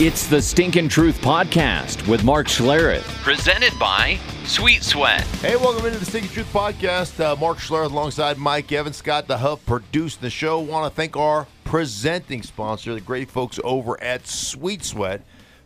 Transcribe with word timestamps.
It's 0.00 0.26
the 0.26 0.42
Stinkin' 0.42 0.88
Truth 0.88 1.20
Podcast 1.20 2.08
with 2.08 2.24
Mark 2.24 2.48
Schlereth, 2.48 3.04
presented 3.22 3.72
by 3.78 4.18
Sweet 4.44 4.82
Sweat. 4.82 5.22
Hey, 5.36 5.54
welcome 5.54 5.86
into 5.86 6.00
the 6.00 6.04
Stinkin' 6.04 6.32
Truth 6.32 6.52
Podcast. 6.52 7.20
Uh, 7.20 7.36
Mark 7.36 7.58
Schlereth 7.58 7.92
alongside 7.92 8.36
Mike 8.36 8.72
Evans, 8.72 8.96
Scott 8.96 9.28
the 9.28 9.38
Huff 9.38 9.64
produced 9.66 10.20
the 10.20 10.30
show. 10.30 10.58
Want 10.58 10.92
to 10.92 10.96
thank 10.96 11.16
our 11.16 11.46
presenting 11.62 12.42
sponsor, 12.42 12.92
the 12.92 13.00
great 13.00 13.30
folks 13.30 13.60
over 13.62 14.02
at 14.02 14.26
Sweet 14.26 14.82
Sweat, 14.82 15.22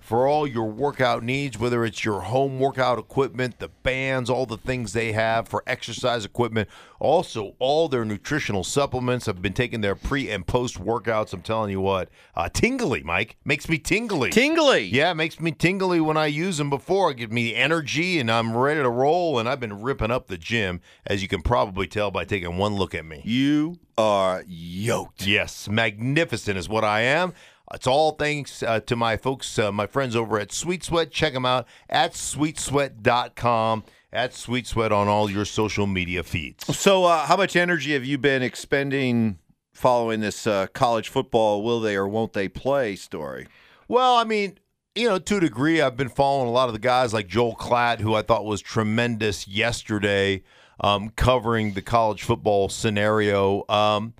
for 0.08 0.26
all 0.26 0.46
your 0.46 0.64
workout 0.64 1.22
needs, 1.22 1.58
whether 1.58 1.84
it's 1.84 2.02
your 2.02 2.22
home 2.22 2.58
workout 2.58 2.98
equipment, 2.98 3.58
the 3.58 3.68
bands, 3.68 4.30
all 4.30 4.46
the 4.46 4.56
things 4.56 4.94
they 4.94 5.12
have 5.12 5.46
for 5.46 5.62
exercise 5.66 6.24
equipment. 6.24 6.66
Also, 6.98 7.54
all 7.58 7.90
their 7.90 8.06
nutritional 8.06 8.64
supplements. 8.64 9.28
I've 9.28 9.42
been 9.42 9.52
taking 9.52 9.82
their 9.82 9.94
pre 9.94 10.30
and 10.30 10.46
post 10.46 10.82
workouts. 10.82 11.34
I'm 11.34 11.42
telling 11.42 11.70
you 11.70 11.82
what, 11.82 12.08
uh, 12.34 12.48
tingly, 12.48 13.02
Mike. 13.02 13.36
Makes 13.44 13.68
me 13.68 13.76
tingly. 13.76 14.30
Tingly. 14.30 14.86
Yeah, 14.86 15.10
it 15.10 15.16
makes 15.16 15.38
me 15.40 15.52
tingly 15.52 16.00
when 16.00 16.16
I 16.16 16.24
use 16.24 16.56
them 16.56 16.70
before. 16.70 17.10
It 17.10 17.18
gives 17.18 17.32
me 17.32 17.54
energy 17.54 18.18
and 18.18 18.30
I'm 18.30 18.56
ready 18.56 18.80
to 18.80 18.88
roll. 18.88 19.38
And 19.38 19.46
I've 19.46 19.60
been 19.60 19.82
ripping 19.82 20.10
up 20.10 20.28
the 20.28 20.38
gym, 20.38 20.80
as 21.04 21.20
you 21.20 21.28
can 21.28 21.42
probably 21.42 21.86
tell 21.86 22.10
by 22.10 22.24
taking 22.24 22.56
one 22.56 22.76
look 22.76 22.94
at 22.94 23.04
me. 23.04 23.20
You 23.26 23.78
are 23.98 24.42
yoked. 24.48 25.26
Yes, 25.26 25.68
magnificent 25.68 26.56
is 26.56 26.66
what 26.66 26.82
I 26.82 27.02
am. 27.02 27.34
It's 27.74 27.86
all 27.86 28.12
thanks 28.12 28.62
uh, 28.62 28.80
to 28.80 28.96
my 28.96 29.16
folks, 29.16 29.58
uh, 29.58 29.70
my 29.70 29.86
friends 29.86 30.16
over 30.16 30.38
at 30.38 30.52
Sweet 30.52 30.82
Sweat. 30.82 31.10
Check 31.10 31.34
them 31.34 31.44
out 31.44 31.66
at 31.88 32.14
sweetsweat.com, 32.14 33.84
at 34.12 34.34
Sweet 34.34 34.66
Sweat 34.66 34.92
on 34.92 35.08
all 35.08 35.30
your 35.30 35.44
social 35.44 35.86
media 35.86 36.22
feeds. 36.22 36.76
So, 36.76 37.04
uh, 37.04 37.26
how 37.26 37.36
much 37.36 37.56
energy 37.56 37.92
have 37.92 38.04
you 38.04 38.16
been 38.16 38.42
expending 38.42 39.38
following 39.74 40.20
this 40.20 40.46
uh, 40.46 40.66
college 40.68 41.08
football 41.08 41.62
will 41.62 41.80
they 41.80 41.94
or 41.94 42.08
won't 42.08 42.32
they 42.32 42.48
play 42.48 42.96
story? 42.96 43.46
Well, 43.86 44.16
I 44.16 44.24
mean, 44.24 44.58
you 44.94 45.08
know, 45.08 45.18
to 45.18 45.36
a 45.36 45.40
degree, 45.40 45.80
I've 45.80 45.96
been 45.96 46.08
following 46.08 46.48
a 46.48 46.52
lot 46.52 46.68
of 46.68 46.72
the 46.72 46.80
guys 46.80 47.14
like 47.14 47.28
Joel 47.28 47.54
Klatt, 47.54 48.00
who 48.00 48.14
I 48.14 48.22
thought 48.22 48.44
was 48.44 48.60
tremendous 48.60 49.46
yesterday, 49.46 50.42
um, 50.80 51.10
covering 51.10 51.74
the 51.74 51.82
college 51.82 52.22
football 52.22 52.68
scenario. 52.68 53.64
Um, 53.68 54.14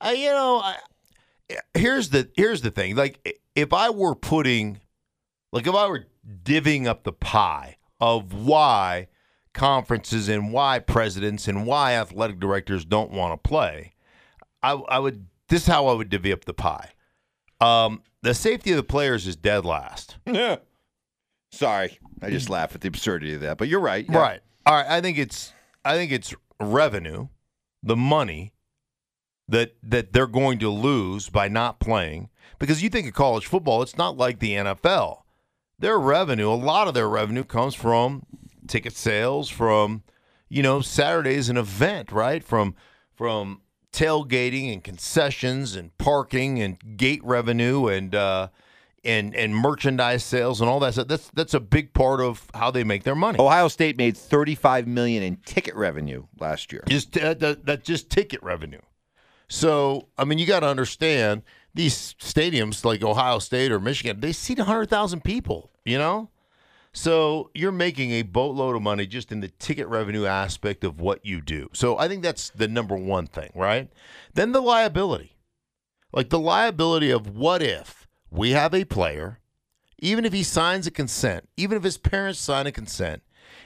I, 0.00 0.12
you 0.12 0.30
know, 0.30 0.60
I, 0.64 0.76
here's 1.74 2.10
the 2.10 2.28
here's 2.36 2.62
the 2.62 2.70
thing. 2.70 2.96
Like, 2.96 3.38
if 3.54 3.72
I 3.72 3.90
were 3.90 4.14
putting, 4.14 4.80
like, 5.52 5.66
if 5.66 5.74
I 5.74 5.86
were 5.86 6.06
divvying 6.42 6.86
up 6.86 7.04
the 7.04 7.12
pie 7.12 7.76
of 8.00 8.32
why 8.32 9.08
conferences 9.52 10.28
and 10.28 10.52
why 10.52 10.78
presidents 10.78 11.46
and 11.46 11.66
why 11.66 11.92
athletic 11.92 12.40
directors 12.40 12.84
don't 12.84 13.10
want 13.10 13.32
to 13.32 13.48
play, 13.48 13.94
I, 14.62 14.72
I 14.72 14.98
would. 14.98 15.26
This 15.48 15.62
is 15.62 15.68
how 15.68 15.86
I 15.88 15.92
would 15.92 16.08
divvy 16.08 16.32
up 16.32 16.46
the 16.46 16.54
pie. 16.54 16.92
Um, 17.60 18.02
the 18.22 18.34
safety 18.34 18.70
of 18.70 18.76
the 18.78 18.82
players 18.82 19.26
is 19.26 19.36
dead 19.36 19.64
last. 19.64 20.16
Yeah. 20.26 20.56
Sorry, 21.52 21.98
I 22.20 22.30
just 22.30 22.50
laugh 22.50 22.74
at 22.74 22.80
the 22.80 22.88
absurdity 22.88 23.34
of 23.34 23.42
that, 23.42 23.58
but 23.58 23.68
you're 23.68 23.78
right. 23.80 24.04
Yeah. 24.08 24.18
Right. 24.18 24.40
All 24.66 24.74
right. 24.74 24.86
I 24.86 25.00
think 25.00 25.18
it's 25.18 25.52
I 25.84 25.94
think 25.94 26.10
it's 26.10 26.34
revenue, 26.58 27.28
the 27.82 27.94
money 27.94 28.53
that 29.48 29.76
that 29.82 30.12
they're 30.12 30.26
going 30.26 30.58
to 30.60 30.70
lose 30.70 31.28
by 31.28 31.48
not 31.48 31.80
playing. 31.80 32.28
Because 32.58 32.82
you 32.82 32.88
think 32.88 33.06
of 33.06 33.14
college 33.14 33.46
football, 33.46 33.82
it's 33.82 33.98
not 33.98 34.16
like 34.16 34.38
the 34.38 34.52
NFL. 34.52 35.22
Their 35.78 35.98
revenue, 35.98 36.48
a 36.48 36.54
lot 36.54 36.88
of 36.88 36.94
their 36.94 37.08
revenue 37.08 37.44
comes 37.44 37.74
from 37.74 38.24
ticket 38.66 38.96
sales, 38.96 39.48
from 39.48 40.02
you 40.48 40.62
know 40.62 40.80
Saturday's 40.80 41.48
an 41.48 41.56
event, 41.56 42.12
right? 42.12 42.42
From 42.42 42.74
from 43.12 43.60
tailgating 43.92 44.72
and 44.72 44.82
concessions 44.82 45.76
and 45.76 45.96
parking 45.98 46.60
and 46.60 46.96
gate 46.96 47.22
revenue 47.24 47.86
and 47.86 48.14
uh, 48.14 48.48
and 49.04 49.34
and 49.34 49.54
merchandise 49.54 50.24
sales 50.24 50.60
and 50.60 50.68
all 50.68 50.80
that 50.80 50.94
stuff. 50.94 51.08
That's 51.08 51.30
that's 51.30 51.54
a 51.54 51.60
big 51.60 51.92
part 51.92 52.20
of 52.20 52.48
how 52.54 52.70
they 52.70 52.84
make 52.84 53.04
their 53.04 53.14
money. 53.14 53.38
Ohio 53.38 53.68
State 53.68 53.96
made 53.96 54.16
35 54.16 54.86
million 54.86 55.22
in 55.22 55.36
ticket 55.36 55.74
revenue 55.74 56.26
last 56.40 56.72
year. 56.72 56.82
Just 56.88 57.16
uh, 57.16 57.34
that, 57.34 57.64
that's 57.64 57.86
just 57.86 58.10
ticket 58.10 58.42
revenue. 58.42 58.80
So 59.48 60.08
I 60.18 60.24
mean, 60.24 60.38
you 60.38 60.46
got 60.46 60.60
to 60.60 60.68
understand 60.68 61.42
these 61.74 62.14
stadiums 62.14 62.84
like 62.84 63.02
Ohio 63.02 63.38
State 63.38 63.72
or 63.72 63.80
Michigan. 63.80 64.20
They 64.20 64.32
seat 64.32 64.58
hundred 64.58 64.90
thousand 64.90 65.24
people. 65.24 65.70
You 65.84 65.98
know. 65.98 66.30
So 66.96 67.50
you're 67.54 67.72
making 67.72 68.12
a 68.12 68.22
boatload 68.22 68.76
of 68.76 68.82
money 68.82 69.06
just 69.06 69.32
in 69.32 69.40
the 69.40 69.48
ticket 69.48 69.88
revenue 69.88 70.26
aspect 70.26 70.84
of 70.84 71.00
what 71.00 71.26
you 71.26 71.40
do. 71.40 71.68
So 71.72 71.98
I 71.98 72.06
think 72.06 72.22
that's 72.22 72.50
the 72.50 72.68
number 72.68 72.96
one 72.96 73.26
thing, 73.26 73.50
right? 73.56 73.90
Then 74.34 74.52
the 74.52 74.60
liability. 74.60 75.36
Like 76.12 76.30
the 76.30 76.38
liability 76.38 77.10
of 77.10 77.36
what 77.36 77.60
if 77.60 78.06
we 78.30 78.52
have 78.52 78.72
a 78.72 78.84
player, 78.84 79.40
even 79.98 80.24
if 80.24 80.32
he 80.32 80.44
signs 80.44 80.86
a 80.86 80.92
consent, 80.92 81.48
even 81.56 81.76
if 81.76 81.82
his 81.82 81.98
parents 81.98 82.38
sign 82.38 82.68
a 82.68 82.72
consent, 82.72 83.22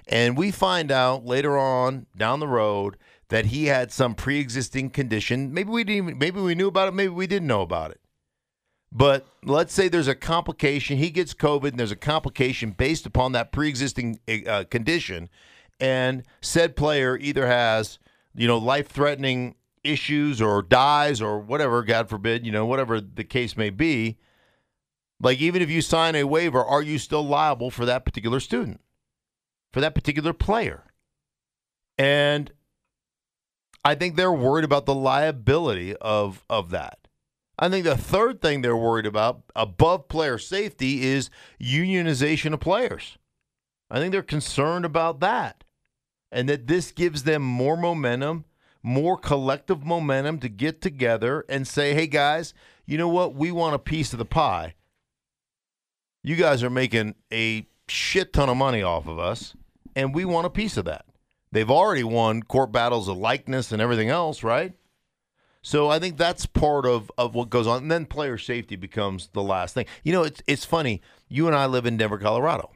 and 0.06 0.34
we 0.34 0.50
find 0.50 0.90
out 0.90 1.26
later 1.26 1.58
on 1.58 2.06
down 2.16 2.40
the 2.40 2.48
road 2.48 2.96
that 3.30 3.46
he 3.46 3.66
had 3.66 3.92
some 3.92 4.14
pre-existing 4.14 4.90
condition, 4.90 5.52
maybe 5.52 5.70
we 5.70 5.84
didn't 5.84 6.08
even, 6.08 6.18
maybe 6.18 6.40
we 6.40 6.54
knew 6.54 6.68
about 6.68 6.88
it, 6.88 6.94
maybe 6.94 7.12
we 7.12 7.26
didn't 7.26 7.48
know 7.48 7.62
about 7.62 7.90
it. 7.90 8.00
But 8.90 9.26
let's 9.44 9.74
say 9.74 9.88
there's 9.88 10.08
a 10.08 10.14
complication, 10.14 10.96
he 10.96 11.10
gets 11.10 11.34
COVID, 11.34 11.70
and 11.70 11.78
there's 11.78 11.92
a 11.92 11.96
complication 11.96 12.70
based 12.70 13.04
upon 13.04 13.32
that 13.32 13.52
pre-existing 13.52 14.18
uh, 14.46 14.64
condition, 14.70 15.28
and 15.78 16.22
said 16.40 16.74
player 16.74 17.18
either 17.18 17.46
has, 17.46 17.98
you 18.34 18.46
know, 18.46 18.56
life-threatening 18.56 19.56
issues 19.84 20.40
or 20.40 20.62
dies 20.62 21.20
or 21.20 21.38
whatever, 21.38 21.82
God 21.82 22.08
forbid, 22.08 22.46
you 22.46 22.52
know, 22.52 22.66
whatever 22.66 23.00
the 23.00 23.24
case 23.24 23.56
may 23.56 23.70
be. 23.70 24.18
Like 25.20 25.38
even 25.38 25.62
if 25.62 25.70
you 25.70 25.82
sign 25.82 26.14
a 26.14 26.24
waiver, 26.24 26.64
are 26.64 26.82
you 26.82 26.98
still 26.98 27.26
liable 27.26 27.70
for 27.70 27.84
that 27.84 28.04
particular 28.04 28.40
student, 28.40 28.80
for 29.72 29.80
that 29.80 29.94
particular 29.94 30.32
player? 30.32 30.84
And 31.96 32.52
I 33.88 33.94
think 33.94 34.16
they're 34.16 34.30
worried 34.30 34.66
about 34.66 34.84
the 34.84 34.94
liability 34.94 35.96
of 35.96 36.44
of 36.50 36.68
that. 36.72 37.08
I 37.58 37.70
think 37.70 37.86
the 37.86 37.96
third 37.96 38.42
thing 38.42 38.60
they're 38.60 38.76
worried 38.76 39.06
about, 39.06 39.44
above 39.56 40.08
player 40.08 40.36
safety, 40.36 41.06
is 41.06 41.30
unionization 41.58 42.52
of 42.52 42.60
players. 42.60 43.16
I 43.90 43.98
think 43.98 44.12
they're 44.12 44.22
concerned 44.22 44.84
about 44.84 45.20
that. 45.20 45.64
And 46.30 46.50
that 46.50 46.66
this 46.66 46.92
gives 46.92 47.22
them 47.22 47.40
more 47.40 47.78
momentum, 47.78 48.44
more 48.82 49.16
collective 49.16 49.82
momentum 49.86 50.38
to 50.40 50.50
get 50.50 50.82
together 50.82 51.46
and 51.48 51.66
say, 51.66 51.94
hey, 51.94 52.08
guys, 52.08 52.52
you 52.84 52.98
know 52.98 53.08
what? 53.08 53.34
We 53.34 53.50
want 53.50 53.74
a 53.74 53.78
piece 53.78 54.12
of 54.12 54.18
the 54.18 54.26
pie. 54.26 54.74
You 56.22 56.36
guys 56.36 56.62
are 56.62 56.68
making 56.68 57.14
a 57.32 57.66
shit 57.88 58.34
ton 58.34 58.50
of 58.50 58.58
money 58.58 58.82
off 58.82 59.08
of 59.08 59.18
us, 59.18 59.54
and 59.96 60.14
we 60.14 60.26
want 60.26 60.46
a 60.46 60.50
piece 60.50 60.76
of 60.76 60.84
that. 60.84 61.06
They've 61.50 61.70
already 61.70 62.04
won 62.04 62.42
court 62.42 62.72
battles 62.72 63.08
of 63.08 63.16
likeness 63.16 63.72
and 63.72 63.80
everything 63.80 64.08
else, 64.10 64.42
right? 64.42 64.74
So 65.62 65.88
I 65.88 65.98
think 65.98 66.16
that's 66.16 66.46
part 66.46 66.86
of, 66.86 67.10
of 67.18 67.34
what 67.34 67.50
goes 67.50 67.66
on. 67.66 67.82
And 67.82 67.90
then 67.90 68.06
player 68.06 68.38
safety 68.38 68.76
becomes 68.76 69.28
the 69.32 69.42
last 69.42 69.74
thing. 69.74 69.86
You 70.02 70.12
know, 70.12 70.22
it's 70.22 70.42
it's 70.46 70.64
funny. 70.64 71.02
You 71.28 71.46
and 71.46 71.56
I 71.56 71.66
live 71.66 71.86
in 71.86 71.96
Denver, 71.96 72.18
Colorado. 72.18 72.70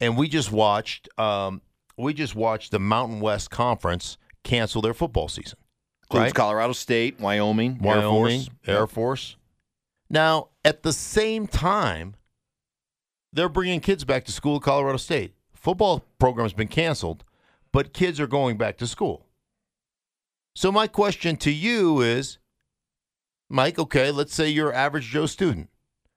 and 0.00 0.16
we 0.16 0.28
just 0.28 0.50
watched 0.50 1.08
um, 1.18 1.60
we 1.96 2.14
just 2.14 2.34
watched 2.34 2.70
the 2.70 2.78
Mountain 2.78 3.20
West 3.20 3.50
Conference 3.50 4.18
cancel 4.44 4.82
their 4.82 4.94
football 4.94 5.28
season. 5.28 5.58
Includes 6.04 6.24
right? 6.24 6.34
Colorado 6.34 6.72
State, 6.72 7.20
Wyoming, 7.20 7.80
Air 7.84 7.98
Wyoming, 7.98 8.42
Force. 8.42 8.48
Air 8.66 8.86
Force. 8.86 9.36
Now, 10.08 10.48
at 10.64 10.82
the 10.84 10.92
same 10.92 11.46
time, 11.48 12.14
they're 13.32 13.48
bringing 13.48 13.80
kids 13.80 14.04
back 14.04 14.24
to 14.26 14.32
school 14.32 14.56
at 14.56 14.62
Colorado 14.62 14.98
State. 14.98 15.34
Football 15.54 16.04
program's 16.20 16.52
been 16.52 16.68
canceled, 16.68 17.24
but 17.76 17.92
kids 17.92 18.18
are 18.18 18.26
going 18.26 18.56
back 18.56 18.78
to 18.78 18.86
school. 18.86 19.26
So 20.54 20.72
my 20.72 20.86
question 20.86 21.36
to 21.36 21.50
you 21.50 22.00
is, 22.00 22.38
Mike, 23.50 23.78
okay, 23.78 24.10
let's 24.10 24.34
say 24.34 24.48
you're 24.48 24.70
an 24.70 24.76
average 24.76 25.04
Joe 25.10 25.26
student. 25.26 25.68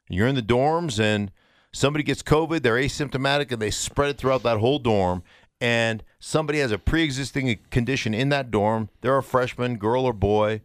You're 0.10 0.28
in 0.28 0.36
the 0.36 0.42
dorms 0.42 1.02
and 1.02 1.34
somebody 1.74 2.06
gets 2.06 2.24
COVID, 2.24 2.62
they're 2.62 2.76
asymptomatic 2.76 3.52
and 3.52 3.62
they 3.62 3.72
spread 3.72 4.12
it 4.12 4.18
throughout 4.18 4.44
that 4.44 4.60
whole 4.60 4.80
dorm 4.80 5.22
and 5.60 6.02
somebody 6.18 6.60
has 6.60 6.72
a 6.72 6.80
pre-existing 6.80 7.60
condition 7.70 8.14
in 8.14 8.30
that 8.30 8.52
dorm. 8.52 8.88
They're 9.02 9.18
a 9.18 9.22
freshman, 9.22 9.76
girl 9.76 10.06
or 10.06 10.14
boy, 10.14 10.62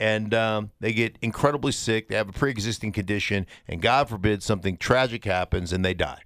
and 0.00 0.32
um, 0.32 0.70
they 0.80 0.94
get 0.94 1.18
incredibly 1.20 1.72
sick. 1.72 2.08
They 2.08 2.16
have 2.16 2.30
a 2.30 2.32
pre-existing 2.32 2.92
condition, 2.92 3.46
and 3.66 3.82
God 3.82 4.08
forbid 4.08 4.42
something 4.42 4.78
tragic 4.78 5.26
happens 5.26 5.74
and 5.74 5.84
they 5.84 5.92
die. 5.92 6.22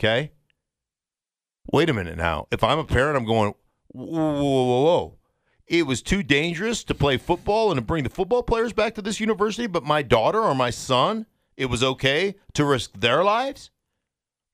Okay. 0.00 0.32
Wait 1.72 1.88
a 1.90 1.92
minute 1.94 2.16
now. 2.16 2.46
If 2.50 2.62
I'm 2.62 2.78
a 2.78 2.84
parent, 2.84 3.16
I'm 3.16 3.24
going, 3.24 3.54
whoa, 3.88 4.04
whoa, 4.06 4.64
whoa, 4.64 4.82
whoa. 4.84 5.14
It 5.66 5.86
was 5.86 6.00
too 6.00 6.22
dangerous 6.22 6.84
to 6.84 6.94
play 6.94 7.16
football 7.16 7.70
and 7.72 7.78
to 7.78 7.82
bring 7.82 8.04
the 8.04 8.10
football 8.10 8.42
players 8.42 8.72
back 8.72 8.94
to 8.94 9.02
this 9.02 9.18
university, 9.18 9.66
but 9.66 9.82
my 9.82 10.02
daughter 10.02 10.40
or 10.40 10.54
my 10.54 10.70
son, 10.70 11.26
it 11.56 11.66
was 11.66 11.82
okay 11.82 12.36
to 12.54 12.64
risk 12.64 12.92
their 12.92 13.24
lives? 13.24 13.70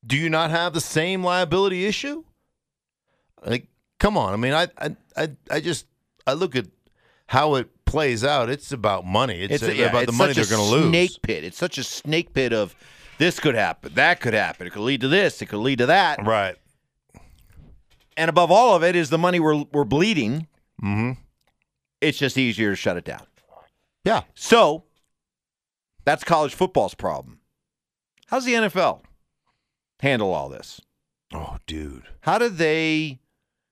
Do 0.07 0.17
you 0.17 0.31
not 0.31 0.51
have 0.51 0.73
the 0.73 0.81
same 0.81 1.23
liability 1.23 1.85
issue? 1.85 2.25
Like, 3.45 3.69
come 4.01 4.17
on. 4.17 4.33
I 4.33 4.37
mean, 4.37 4.55
I, 4.55 4.69
I, 4.79 4.97
I, 5.17 5.29
I 5.51 5.61
just, 5.61 5.87
I 6.27 6.33
look 6.33 6.57
at 6.57 6.67
how 7.27 7.57
it 7.57 7.69
plays 7.85 8.25
out. 8.25 8.49
It's 8.49 8.73
about 8.73 9.05
money. 9.05 9.43
It's, 9.43 9.63
a- 9.63 9.77
yeah, 9.77 9.87
about 9.87 10.07
the 10.07 10.13
money 10.13 10.33
they're 10.33 10.47
going 10.47 10.65
to 10.65 10.77
lose. 10.77 10.89
Snake 10.89 11.23
pit. 11.23 11.45
It's 11.45 11.59
such 11.59 11.77
a 11.77 11.85
snake 11.85 12.33
pit 12.33 12.53
of 12.55 12.75
this 13.19 13.39
could 13.39 13.55
happen, 13.55 13.93
that 13.95 14.21
could 14.21 14.35
happen. 14.35 14.67
It 14.67 14.71
could 14.73 14.83
lead 14.83 15.03
to 15.03 15.09
this. 15.09 15.43
It 15.43 15.47
could 15.47 15.59
lead 15.59 15.79
to 15.79 15.87
that. 15.87 16.25
Right. 16.27 16.57
And 18.17 18.29
above 18.29 18.51
all 18.51 18.75
of 18.75 18.83
it 18.85 18.95
is 18.97 19.11
the 19.11 19.19
money 19.19 19.41
we're 19.41 19.65
we're 19.73 19.85
bleeding. 19.85 20.47
Mm-hmm. 20.83 21.13
It's 22.01 22.19
just 22.19 22.37
easier 22.37 22.71
to 22.71 22.77
shut 22.77 22.97
it 22.97 23.05
down. 23.05 23.23
Yeah. 24.05 24.23
So 24.35 24.85
that's 26.05 26.25
college 26.25 26.55
football's 26.55 26.95
problem. 26.95 27.39
How's 28.27 28.45
the 28.45 28.55
NFL 28.55 29.03
handle 30.01 30.35
all 30.35 30.49
this? 30.49 30.81
Oh, 31.33 31.57
dude. 31.67 32.03
How 32.23 32.39
do 32.39 32.49
they? 32.49 33.21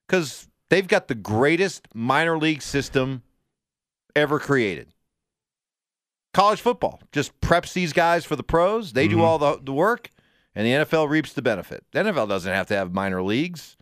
Because 0.06 0.46
they've 0.68 0.86
got 0.88 1.08
the 1.08 1.14
greatest 1.14 1.88
minor 1.94 2.38
league 2.38 2.62
system 2.62 3.22
ever 4.16 4.38
created. 4.38 4.88
College 6.32 6.60
football 6.60 7.00
just 7.12 7.38
preps 7.40 7.72
these 7.72 7.92
guys 7.92 8.24
for 8.24 8.36
the 8.36 8.42
pros. 8.42 8.92
They 8.92 9.08
Mm-hmm. 9.08 9.16
do 9.18 9.22
all 9.24 9.38
the, 9.38 9.58
the 9.62 9.72
work, 9.72 10.10
and 10.54 10.64
the 10.66 10.70
NFL 10.86 11.08
reaps 11.08 11.32
the 11.32 11.42
benefit. 11.42 11.84
The 11.92 12.00
NFL 12.00 12.28
doesn't 12.28 12.52
have 12.52 12.68
to 12.68 12.76
have 12.76 12.92
minor 12.94 13.22
leagues. 13.22 13.76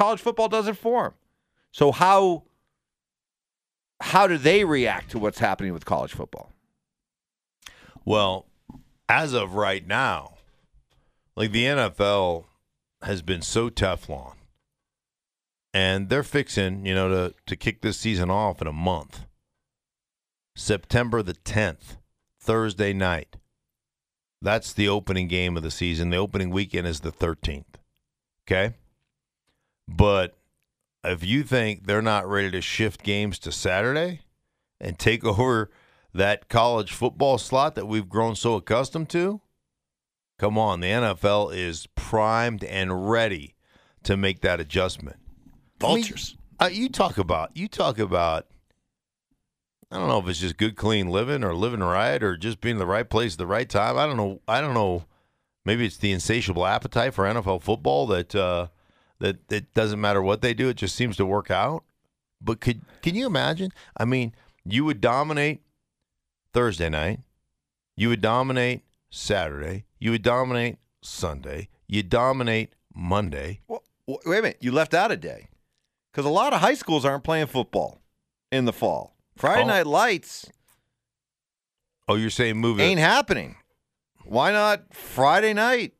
College 0.00 0.20
football 0.22 0.48
does 0.48 0.66
it 0.66 0.78
for 0.78 1.02
them. 1.02 1.12
So 1.72 1.92
how 1.92 2.44
how 4.00 4.26
do 4.26 4.38
they 4.38 4.64
react 4.64 5.10
to 5.10 5.18
what's 5.18 5.40
happening 5.40 5.74
with 5.74 5.84
college 5.84 6.14
football? 6.14 6.50
Well, 8.06 8.46
as 9.10 9.34
of 9.34 9.56
right 9.56 9.86
now, 9.86 10.36
like 11.36 11.52
the 11.52 11.64
NFL 11.64 12.44
has 13.02 13.20
been 13.20 13.42
so 13.42 13.68
Teflon, 13.68 14.36
and 15.74 16.08
they're 16.08 16.22
fixing, 16.22 16.86
you 16.86 16.94
know, 16.94 17.10
to 17.10 17.34
to 17.44 17.54
kick 17.54 17.82
this 17.82 17.98
season 17.98 18.30
off 18.30 18.62
in 18.62 18.66
a 18.66 18.72
month. 18.72 19.26
September 20.56 21.22
the 21.22 21.34
tenth, 21.34 21.98
Thursday 22.40 22.94
night. 22.94 23.36
That's 24.40 24.72
the 24.72 24.88
opening 24.88 25.28
game 25.28 25.58
of 25.58 25.62
the 25.62 25.70
season. 25.70 26.08
The 26.08 26.16
opening 26.16 26.48
weekend 26.48 26.86
is 26.86 27.00
the 27.00 27.12
thirteenth. 27.12 27.76
Okay, 28.48 28.76
but 29.90 30.36
if 31.04 31.24
you 31.24 31.42
think 31.42 31.86
they're 31.86 32.02
not 32.02 32.28
ready 32.28 32.50
to 32.50 32.60
shift 32.60 33.02
games 33.02 33.38
to 33.40 33.52
Saturday 33.52 34.20
and 34.80 34.98
take 34.98 35.24
over 35.24 35.70
that 36.14 36.48
college 36.48 36.92
football 36.92 37.38
slot 37.38 37.74
that 37.74 37.86
we've 37.86 38.08
grown 38.08 38.34
so 38.34 38.54
accustomed 38.54 39.08
to, 39.10 39.40
come 40.38 40.58
on, 40.58 40.80
the 40.80 40.88
NFL 40.88 41.54
is 41.54 41.86
primed 41.94 42.64
and 42.64 43.10
ready 43.10 43.54
to 44.02 44.16
make 44.16 44.40
that 44.40 44.60
adjustment. 44.60 45.16
Vultures. 45.78 46.36
I 46.58 46.68
mean, 46.68 46.72
uh, 46.72 46.80
you 46.82 46.88
talk 46.88 47.18
about 47.18 47.56
you 47.56 47.68
talk 47.68 47.98
about. 47.98 48.46
I 49.92 49.98
don't 49.98 50.08
know 50.08 50.20
if 50.20 50.28
it's 50.28 50.38
just 50.38 50.56
good, 50.56 50.76
clean 50.76 51.08
living 51.08 51.42
or 51.42 51.52
living 51.52 51.80
right 51.80 52.22
or 52.22 52.36
just 52.36 52.60
being 52.60 52.76
in 52.76 52.78
the 52.78 52.86
right 52.86 53.08
place 53.08 53.32
at 53.34 53.38
the 53.38 53.46
right 53.46 53.68
time. 53.68 53.98
I 53.98 54.06
don't 54.06 54.16
know. 54.16 54.40
I 54.46 54.60
don't 54.60 54.74
know. 54.74 55.04
Maybe 55.64 55.84
it's 55.84 55.96
the 55.96 56.12
insatiable 56.12 56.64
appetite 56.64 57.12
for 57.12 57.24
NFL 57.24 57.62
football 57.62 58.06
that 58.06 58.34
uh, 58.34 58.68
that 59.20 59.50
it 59.52 59.72
doesn't 59.74 60.00
matter 60.00 60.20
what 60.20 60.42
they 60.42 60.52
do; 60.54 60.68
it 60.68 60.76
just 60.76 60.96
seems 60.96 61.16
to 61.18 61.24
work 61.26 61.50
out. 61.50 61.84
But 62.40 62.60
could 62.60 62.80
can 63.02 63.14
you 63.14 63.26
imagine? 63.26 63.70
I 63.96 64.04
mean, 64.04 64.34
you 64.64 64.84
would 64.84 65.00
dominate 65.00 65.60
Thursday 66.52 66.88
night, 66.88 67.20
you 67.96 68.08
would 68.08 68.20
dominate 68.20 68.82
Saturday, 69.10 69.84
you 69.98 70.10
would 70.10 70.22
dominate 70.22 70.78
Sunday, 71.02 71.68
you 71.86 72.02
dominate 72.02 72.72
Monday. 72.94 73.60
Well, 73.68 73.82
wait 74.06 74.38
a 74.38 74.42
minute. 74.42 74.58
You 74.60 74.72
left 74.72 74.94
out 74.94 75.12
a 75.12 75.16
day 75.16 75.48
because 76.12 76.24
a 76.26 76.30
lot 76.30 76.52
of 76.52 76.60
high 76.60 76.74
schools 76.74 77.04
aren't 77.04 77.24
playing 77.24 77.46
football 77.46 78.00
in 78.50 78.64
the 78.64 78.72
fall. 78.72 79.14
Friday 79.36 79.62
Oh. 79.62 79.66
night 79.66 79.86
lights 79.86 80.50
Oh, 82.08 82.16
you're 82.16 82.30
saying 82.30 82.56
move 82.56 82.80
it? 82.80 82.82
ain't 82.82 82.98
happening. 83.00 83.56
Why 84.24 84.50
not 84.50 84.92
Friday 84.94 85.52
night? 85.54 85.92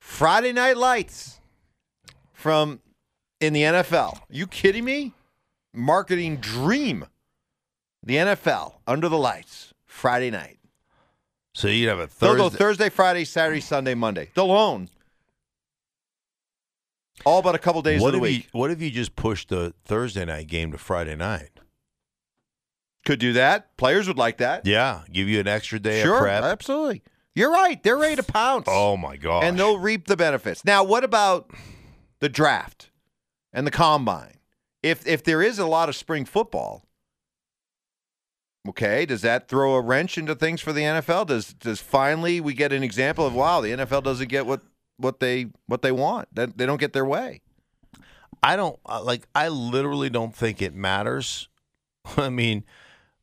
Friday 0.00 0.52
night 0.52 0.76
lights 0.76 1.37
from 2.38 2.80
in 3.40 3.52
the 3.52 3.62
NFL. 3.62 4.20
You 4.30 4.46
kidding 4.46 4.84
me? 4.84 5.12
Marketing 5.74 6.36
dream. 6.36 7.04
The 8.02 8.14
NFL 8.14 8.74
under 8.86 9.08
the 9.08 9.18
lights 9.18 9.74
Friday 9.84 10.30
night. 10.30 10.58
So 11.52 11.66
you'd 11.66 11.88
have 11.88 11.98
a 11.98 12.02
They'll 12.02 12.36
Thursday. 12.36 12.38
go 12.38 12.48
Thursday, 12.50 12.88
Friday, 12.88 13.24
Saturday, 13.24 13.60
Sunday, 13.60 13.94
Monday. 13.94 14.30
They'll 14.34 14.52
own 14.52 14.88
all 17.24 17.42
but 17.42 17.56
a 17.56 17.58
couple 17.58 17.82
days 17.82 18.00
what 18.00 18.14
of 18.14 18.20
the 18.20 18.26
if 18.26 18.32
you 18.32 18.38
week. 18.38 18.48
what 18.52 18.70
if 18.70 18.80
you 18.80 18.90
just 18.90 19.16
push 19.16 19.44
the 19.44 19.74
Thursday 19.84 20.24
night 20.24 20.46
game 20.46 20.70
to 20.70 20.78
Friday 20.78 21.16
night? 21.16 21.50
Could 23.04 23.18
do 23.18 23.32
that. 23.32 23.76
Players 23.76 24.06
would 24.06 24.18
like 24.18 24.38
that. 24.38 24.64
Yeah, 24.64 25.02
give 25.10 25.28
you 25.28 25.40
an 25.40 25.48
extra 25.48 25.80
day 25.80 26.02
sure, 26.02 26.14
of 26.14 26.20
prep. 26.20 26.44
absolutely. 26.44 27.02
You're 27.34 27.50
right. 27.50 27.82
They're 27.82 27.96
ready 27.96 28.16
to 28.16 28.22
pounce. 28.22 28.66
Oh 28.68 28.96
my 28.96 29.16
god! 29.16 29.42
and 29.42 29.58
they'll 29.58 29.78
reap 29.78 30.06
the 30.06 30.16
benefits. 30.16 30.64
Now, 30.64 30.84
what 30.84 31.02
about 31.02 31.50
the 32.20 32.28
draft 32.28 32.90
and 33.52 33.66
the 33.66 33.70
combine? 33.70 34.38
If 34.82 35.06
if 35.06 35.24
there 35.24 35.42
is 35.42 35.58
a 35.58 35.66
lot 35.66 35.88
of 35.88 35.96
spring 35.96 36.24
football, 36.24 36.84
okay, 38.68 39.06
does 39.06 39.22
that 39.22 39.48
throw 39.48 39.74
a 39.74 39.80
wrench 39.80 40.18
into 40.18 40.34
things 40.34 40.60
for 40.60 40.72
the 40.72 40.82
NFL? 40.82 41.26
Does 41.26 41.52
does 41.54 41.80
finally 41.80 42.40
we 42.40 42.54
get 42.54 42.72
an 42.72 42.82
example 42.82 43.26
of 43.26 43.34
wow, 43.34 43.60
the 43.60 43.70
NFL 43.70 44.02
doesn't 44.02 44.28
get 44.28 44.46
what 44.46 44.62
what 44.98 45.20
they 45.20 45.46
what 45.66 45.82
they 45.82 45.92
want. 45.92 46.28
That 46.34 46.58
they 46.58 46.66
don't 46.66 46.80
get 46.80 46.92
their 46.92 47.04
way. 47.04 47.40
I 48.42 48.56
don't 48.56 48.78
uh, 48.86 49.02
like. 49.02 49.26
I 49.34 49.48
literally 49.48 50.10
don't 50.10 50.34
think 50.34 50.62
it 50.62 50.74
matters. 50.74 51.48
I 52.16 52.28
mean, 52.28 52.64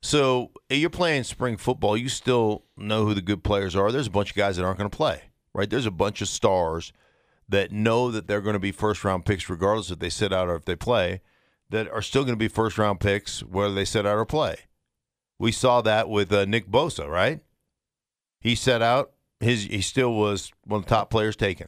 so 0.01 0.51
you're 0.69 0.89
playing 0.89 1.23
spring 1.23 1.57
football. 1.57 1.95
You 1.95 2.09
still 2.09 2.63
know 2.75 3.05
who 3.05 3.13
the 3.13 3.21
good 3.21 3.43
players 3.43 3.75
are. 3.75 3.91
There's 3.91 4.07
a 4.07 4.11
bunch 4.11 4.31
of 4.31 4.35
guys 4.35 4.57
that 4.57 4.65
aren't 4.65 4.77
going 4.77 4.89
to 4.89 4.95
play, 4.95 5.21
right? 5.53 5.69
There's 5.69 5.85
a 5.85 5.91
bunch 5.91 6.21
of 6.21 6.27
stars 6.27 6.91
that 7.47 7.71
know 7.71 8.11
that 8.11 8.27
they're 8.27 8.41
going 8.41 8.53
to 8.53 8.59
be 8.59 8.71
first 8.71 9.03
round 9.03 9.25
picks, 9.25 9.49
regardless 9.49 9.91
if 9.91 9.99
they 9.99 10.09
sit 10.09 10.33
out 10.33 10.47
or 10.47 10.55
if 10.55 10.65
they 10.65 10.75
play. 10.75 11.21
That 11.69 11.89
are 11.89 12.01
still 12.01 12.23
going 12.23 12.35
to 12.35 12.39
be 12.39 12.47
first 12.47 12.77
round 12.77 12.99
picks 12.99 13.41
whether 13.41 13.73
they 13.73 13.85
sit 13.85 14.05
out 14.05 14.17
or 14.17 14.25
play. 14.25 14.55
We 15.39 15.51
saw 15.51 15.81
that 15.81 16.09
with 16.09 16.31
uh, 16.31 16.45
Nick 16.45 16.67
Bosa, 16.69 17.09
right? 17.09 17.41
He 18.39 18.55
set 18.55 18.81
out. 18.81 19.11
His 19.39 19.63
he 19.63 19.81
still 19.81 20.13
was 20.13 20.51
one 20.63 20.79
of 20.79 20.85
the 20.85 20.89
top 20.89 21.09
players 21.09 21.35
taken. 21.35 21.67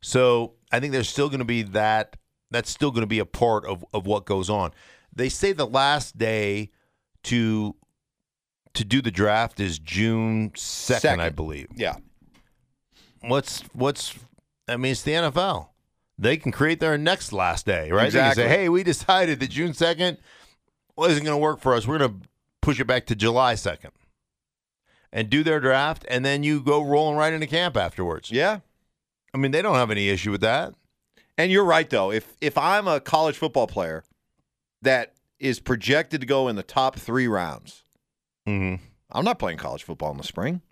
So 0.00 0.54
I 0.70 0.80
think 0.80 0.92
there's 0.92 1.08
still 1.08 1.28
going 1.28 1.40
to 1.40 1.44
be 1.44 1.62
that. 1.62 2.16
That's 2.50 2.70
still 2.70 2.90
going 2.90 3.02
to 3.02 3.06
be 3.06 3.18
a 3.18 3.24
part 3.24 3.64
of, 3.64 3.84
of 3.94 4.06
what 4.06 4.26
goes 4.26 4.50
on. 4.50 4.72
They 5.14 5.30
say 5.30 5.52
the 5.52 5.66
last 5.66 6.18
day 6.18 6.70
to 7.24 7.74
to 8.74 8.84
do 8.84 9.02
the 9.02 9.10
draft 9.10 9.60
is 9.60 9.78
June 9.78 10.52
second, 10.54 11.20
I 11.20 11.30
believe. 11.30 11.68
Yeah. 11.74 11.96
What's 13.22 13.62
what's? 13.72 14.14
I 14.72 14.76
mean, 14.76 14.92
it's 14.92 15.02
the 15.02 15.12
NFL. 15.12 15.68
They 16.18 16.36
can 16.36 16.52
create 16.52 16.80
their 16.80 16.96
next 16.98 17.32
last 17.32 17.66
day, 17.66 17.90
right? 17.90 18.06
Exactly. 18.06 18.42
They 18.44 18.48
can 18.48 18.54
say, 18.56 18.60
"Hey, 18.62 18.68
we 18.68 18.82
decided 18.82 19.40
that 19.40 19.50
June 19.50 19.74
second 19.74 20.18
wasn't 20.96 21.24
going 21.24 21.34
to 21.34 21.42
work 21.42 21.60
for 21.60 21.74
us. 21.74 21.86
We're 21.86 21.98
going 21.98 22.20
to 22.20 22.28
push 22.60 22.78
it 22.78 22.86
back 22.86 23.06
to 23.06 23.14
July 23.14 23.54
second, 23.54 23.92
and 25.12 25.28
do 25.30 25.42
their 25.42 25.58
draft, 25.60 26.04
and 26.08 26.24
then 26.24 26.42
you 26.42 26.60
go 26.60 26.82
rolling 26.82 27.16
right 27.16 27.32
into 27.32 27.46
camp 27.46 27.76
afterwards." 27.76 28.30
Yeah. 28.30 28.60
I 29.34 29.38
mean, 29.38 29.50
they 29.50 29.62
don't 29.62 29.76
have 29.76 29.90
any 29.90 30.10
issue 30.10 30.30
with 30.30 30.42
that. 30.42 30.74
And 31.38 31.50
you're 31.50 31.64
right 31.64 31.88
though. 31.88 32.12
If 32.12 32.36
if 32.40 32.58
I'm 32.58 32.86
a 32.86 33.00
college 33.00 33.36
football 33.38 33.66
player 33.66 34.04
that 34.82 35.14
is 35.40 35.58
projected 35.58 36.20
to 36.20 36.26
go 36.26 36.46
in 36.48 36.56
the 36.56 36.62
top 36.62 36.96
three 36.96 37.26
rounds, 37.26 37.84
Mm-hmm. 38.46 38.82
I'm 39.12 39.24
not 39.24 39.38
playing 39.38 39.58
college 39.58 39.82
football 39.84 40.10
in 40.10 40.16
the 40.18 40.24
spring. 40.24 40.62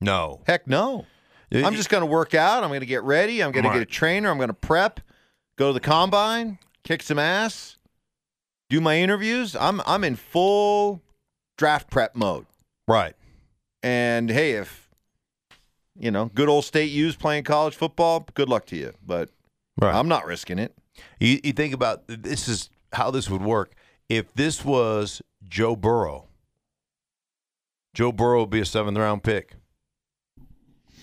No. 0.00 0.42
Heck 0.46 0.66
no. 0.66 1.06
I'm 1.52 1.74
just 1.74 1.88
going 1.90 2.00
to 2.02 2.06
work 2.06 2.34
out. 2.34 2.62
I'm 2.64 2.70
going 2.70 2.80
to 2.80 2.86
get 2.86 3.02
ready. 3.02 3.42
I'm 3.42 3.52
going 3.52 3.64
to 3.64 3.70
get 3.70 3.82
a 3.82 3.86
trainer. 3.86 4.30
I'm 4.30 4.36
going 4.38 4.48
to 4.48 4.54
prep, 4.54 5.00
go 5.56 5.68
to 5.68 5.72
the 5.72 5.80
combine, 5.80 6.58
kick 6.82 7.02
some 7.02 7.18
ass, 7.18 7.76
do 8.68 8.80
my 8.80 8.98
interviews. 8.98 9.54
I'm 9.54 9.80
I'm 9.86 10.02
in 10.04 10.16
full 10.16 11.02
draft 11.56 11.90
prep 11.90 12.14
mode. 12.16 12.46
right. 12.88 13.14
And 13.82 14.28
hey, 14.28 14.52
if 14.52 14.88
you 15.98 16.10
know, 16.10 16.26
good 16.34 16.48
old 16.48 16.64
state 16.64 16.90
U's 16.90 17.14
playing 17.16 17.44
college 17.44 17.74
football, 17.76 18.26
good 18.34 18.48
luck 18.48 18.66
to 18.66 18.76
you. 18.76 18.92
But 19.04 19.30
Right. 19.80 19.94
I'm 19.94 20.08
not 20.08 20.24
risking 20.26 20.58
it. 20.58 20.74
You, 21.20 21.38
you 21.44 21.52
think 21.52 21.74
about 21.74 22.02
this 22.08 22.48
is 22.48 22.70
how 22.92 23.10
this 23.10 23.28
would 23.28 23.42
work. 23.42 23.74
If 24.08 24.32
this 24.34 24.64
was 24.64 25.20
Joe 25.46 25.76
Burrow, 25.76 26.24
Joe 27.94 28.12
Burrow 28.12 28.40
would 28.40 28.50
be 28.50 28.60
a 28.60 28.64
seventh 28.64 28.96
round 28.98 29.22
pick, 29.22 29.52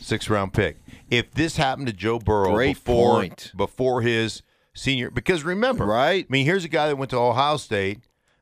sixth 0.04 0.30
round 0.30 0.54
pick. 0.54 0.78
If 1.10 1.32
this 1.32 1.58
happened 1.58 1.88
to 1.88 1.94
Joe 1.94 2.20
Burrow 2.20 2.54
Great 2.54 2.76
before 2.76 3.20
point. 3.22 3.52
before 3.56 4.02
his 4.02 4.42
senior, 4.74 5.10
because 5.12 5.44
remember, 5.44 5.86
Right. 5.86 6.26
I 6.28 6.32
mean, 6.32 6.46
here's 6.46 6.66
a 6.66 6.70
guy 6.70 6.88
that 6.88 6.96
went 6.98 7.12
to 7.12 7.18
Ohio 7.18 7.58
State, 7.58 8.00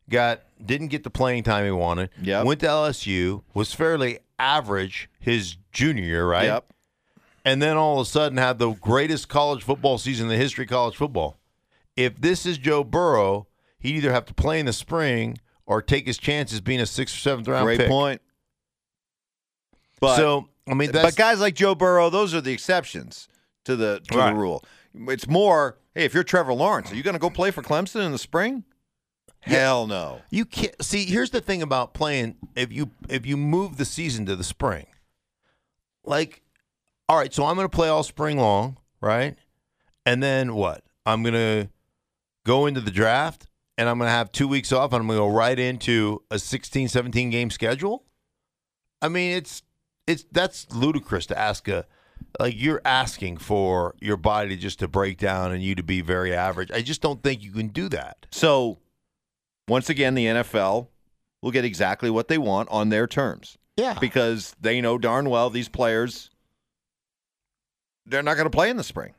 got 0.10 0.42
didn't 0.64 0.88
get 0.88 1.04
the 1.04 1.10
playing 1.10 1.44
time 1.44 1.66
he 1.66 1.72
wanted. 1.72 2.10
Yep. 2.22 2.46
Went 2.46 2.60
to 2.62 2.68
LSU, 2.68 3.44
was 3.54 3.74
fairly 3.74 4.20
average 4.40 5.10
his 5.20 5.58
junior 5.72 6.04
year, 6.04 6.28
right? 6.28 6.46
Yep. 6.46 6.66
and 7.44 7.62
then 7.62 7.76
all 7.78 8.00
of 8.00 8.06
a 8.08 8.10
sudden 8.10 8.38
had 8.38 8.60
the 8.60 8.72
greatest 8.74 9.28
college 9.30 9.64
football 9.64 9.98
season 9.98 10.26
in 10.26 10.30
the 10.30 10.38
history 10.38 10.66
of 10.66 10.70
college 10.70 10.96
football. 10.96 11.40
If 11.98 12.20
this 12.22 12.46
is 12.46 12.58
Joe 12.58 12.84
Burrow, 12.84 13.48
he'd 13.80 13.96
either 13.98 14.12
have 14.14 14.26
to 14.28 14.34
play 14.34 14.60
in 14.60 14.66
the 14.68 14.74
spring 14.74 15.38
or 15.66 15.82
take 15.82 16.06
his 16.06 16.18
chances 16.18 16.62
being 16.62 16.80
a 16.80 16.86
sixth 16.86 17.16
or 17.16 17.20
seventh 17.20 17.48
round 17.48 17.66
Great 17.66 17.80
pick. 17.80 17.88
point. 17.90 18.22
But 20.00 20.16
so 20.18 20.50
I 20.70 20.74
mean, 20.74 20.92
that's 20.92 21.06
but 21.06 21.16
guys 21.16 21.40
like 21.40 21.56
Joe 21.56 21.76
Burrow, 21.76 22.10
those 22.10 22.34
are 22.34 22.42
the 22.42 22.54
exceptions 22.54 23.28
to 23.66 23.76
the 23.76 24.02
to 24.12 24.18
Right. 24.18 24.32
the 24.34 24.40
rule. 24.40 24.64
It's 24.94 25.28
more, 25.28 25.78
hey, 25.96 26.06
if 26.06 26.14
you're 26.14 26.24
Trevor 26.24 26.54
Lawrence, 26.54 26.92
are 26.92 26.96
you 26.96 27.04
going 27.04 27.14
to 27.14 27.20
go 27.20 27.30
play 27.30 27.52
for 27.52 27.62
Clemson 27.62 28.06
in 28.06 28.12
the 28.12 28.18
spring? 28.18 28.64
Hell 29.40 29.88
no. 29.88 30.22
you 30.30 30.46
can't 30.46 30.76
see. 30.84 31.06
Here's 31.06 31.32
the 31.32 31.42
thing 31.42 31.62
about 31.64 31.94
playing. 31.96 32.36
If 32.56 32.72
you 32.72 32.92
if 33.10 33.26
you 33.26 33.38
move 33.38 33.78
the 33.78 33.86
season 33.86 34.26
to 34.28 34.36
the 34.36 34.44
spring, 34.44 34.86
like, 36.04 36.42
all 37.10 37.18
right, 37.18 37.34
so 37.34 37.46
I'm 37.46 37.56
going 37.56 37.66
to 37.68 37.76
play 37.76 37.90
all 37.90 38.04
spring 38.04 38.38
long, 38.38 38.78
right? 39.02 39.36
And 40.06 40.22
then 40.22 40.54
what? 40.54 40.84
I'm 41.06 41.24
going 41.24 41.34
to 41.34 41.70
go 42.46 42.66
into 42.68 42.82
the 42.82 42.92
draft 42.92 43.48
and 43.78 43.90
I'm 43.90 43.98
going 43.98 44.08
to 44.08 44.12
have 44.14 44.32
two 44.32 44.48
weeks 44.48 44.72
off 44.72 44.94
and 44.94 45.02
I'm 45.02 45.08
going 45.08 45.18
to 45.18 45.24
go 45.26 45.30
right 45.36 45.58
into 45.58 46.22
a 46.30 46.38
16, 46.38 46.88
17 46.88 47.30
game 47.32 47.50
schedule. 47.50 48.04
I 49.02 49.08
mean, 49.10 49.36
it's 49.38 49.64
it's 50.08 50.26
that's 50.32 50.72
ludicrous 50.74 51.26
to 51.28 51.38
ask 51.38 51.68
a 51.68 51.86
like 52.40 52.54
you're 52.58 52.82
asking 52.86 53.38
for 53.38 53.96
your 54.00 54.18
body 54.18 54.56
just 54.56 54.80
to 54.80 54.88
break 54.88 55.18
down 55.18 55.52
and 55.52 55.62
you 55.64 55.76
to 55.76 55.84
be 55.84 56.02
very 56.02 56.34
average. 56.34 56.72
I 56.72 56.82
just 56.82 57.02
don't 57.02 57.22
think 57.24 57.44
you 57.44 57.52
can 57.52 57.68
do 57.68 57.90
that. 57.90 58.26
So, 58.32 58.78
once 59.68 59.90
again, 59.90 60.14
the 60.16 60.26
NFL 60.28 60.88
will 61.42 61.52
get 61.52 61.66
exactly 61.66 62.10
what 62.10 62.28
they 62.28 62.38
want 62.38 62.70
on 62.70 62.90
their 62.90 63.08
terms 63.08 63.58
Yeah. 63.78 63.98
because 64.00 64.56
they 64.62 64.80
know 64.82 64.98
darn 64.98 65.30
well 65.30 65.50
these 65.50 65.68
players 65.70 66.30
they're 68.06 68.24
not 68.24 68.36
going 68.36 68.46
to 68.46 68.50
play 68.56 68.70
in 68.70 68.78
the 68.78 68.84
spring. 68.84 69.14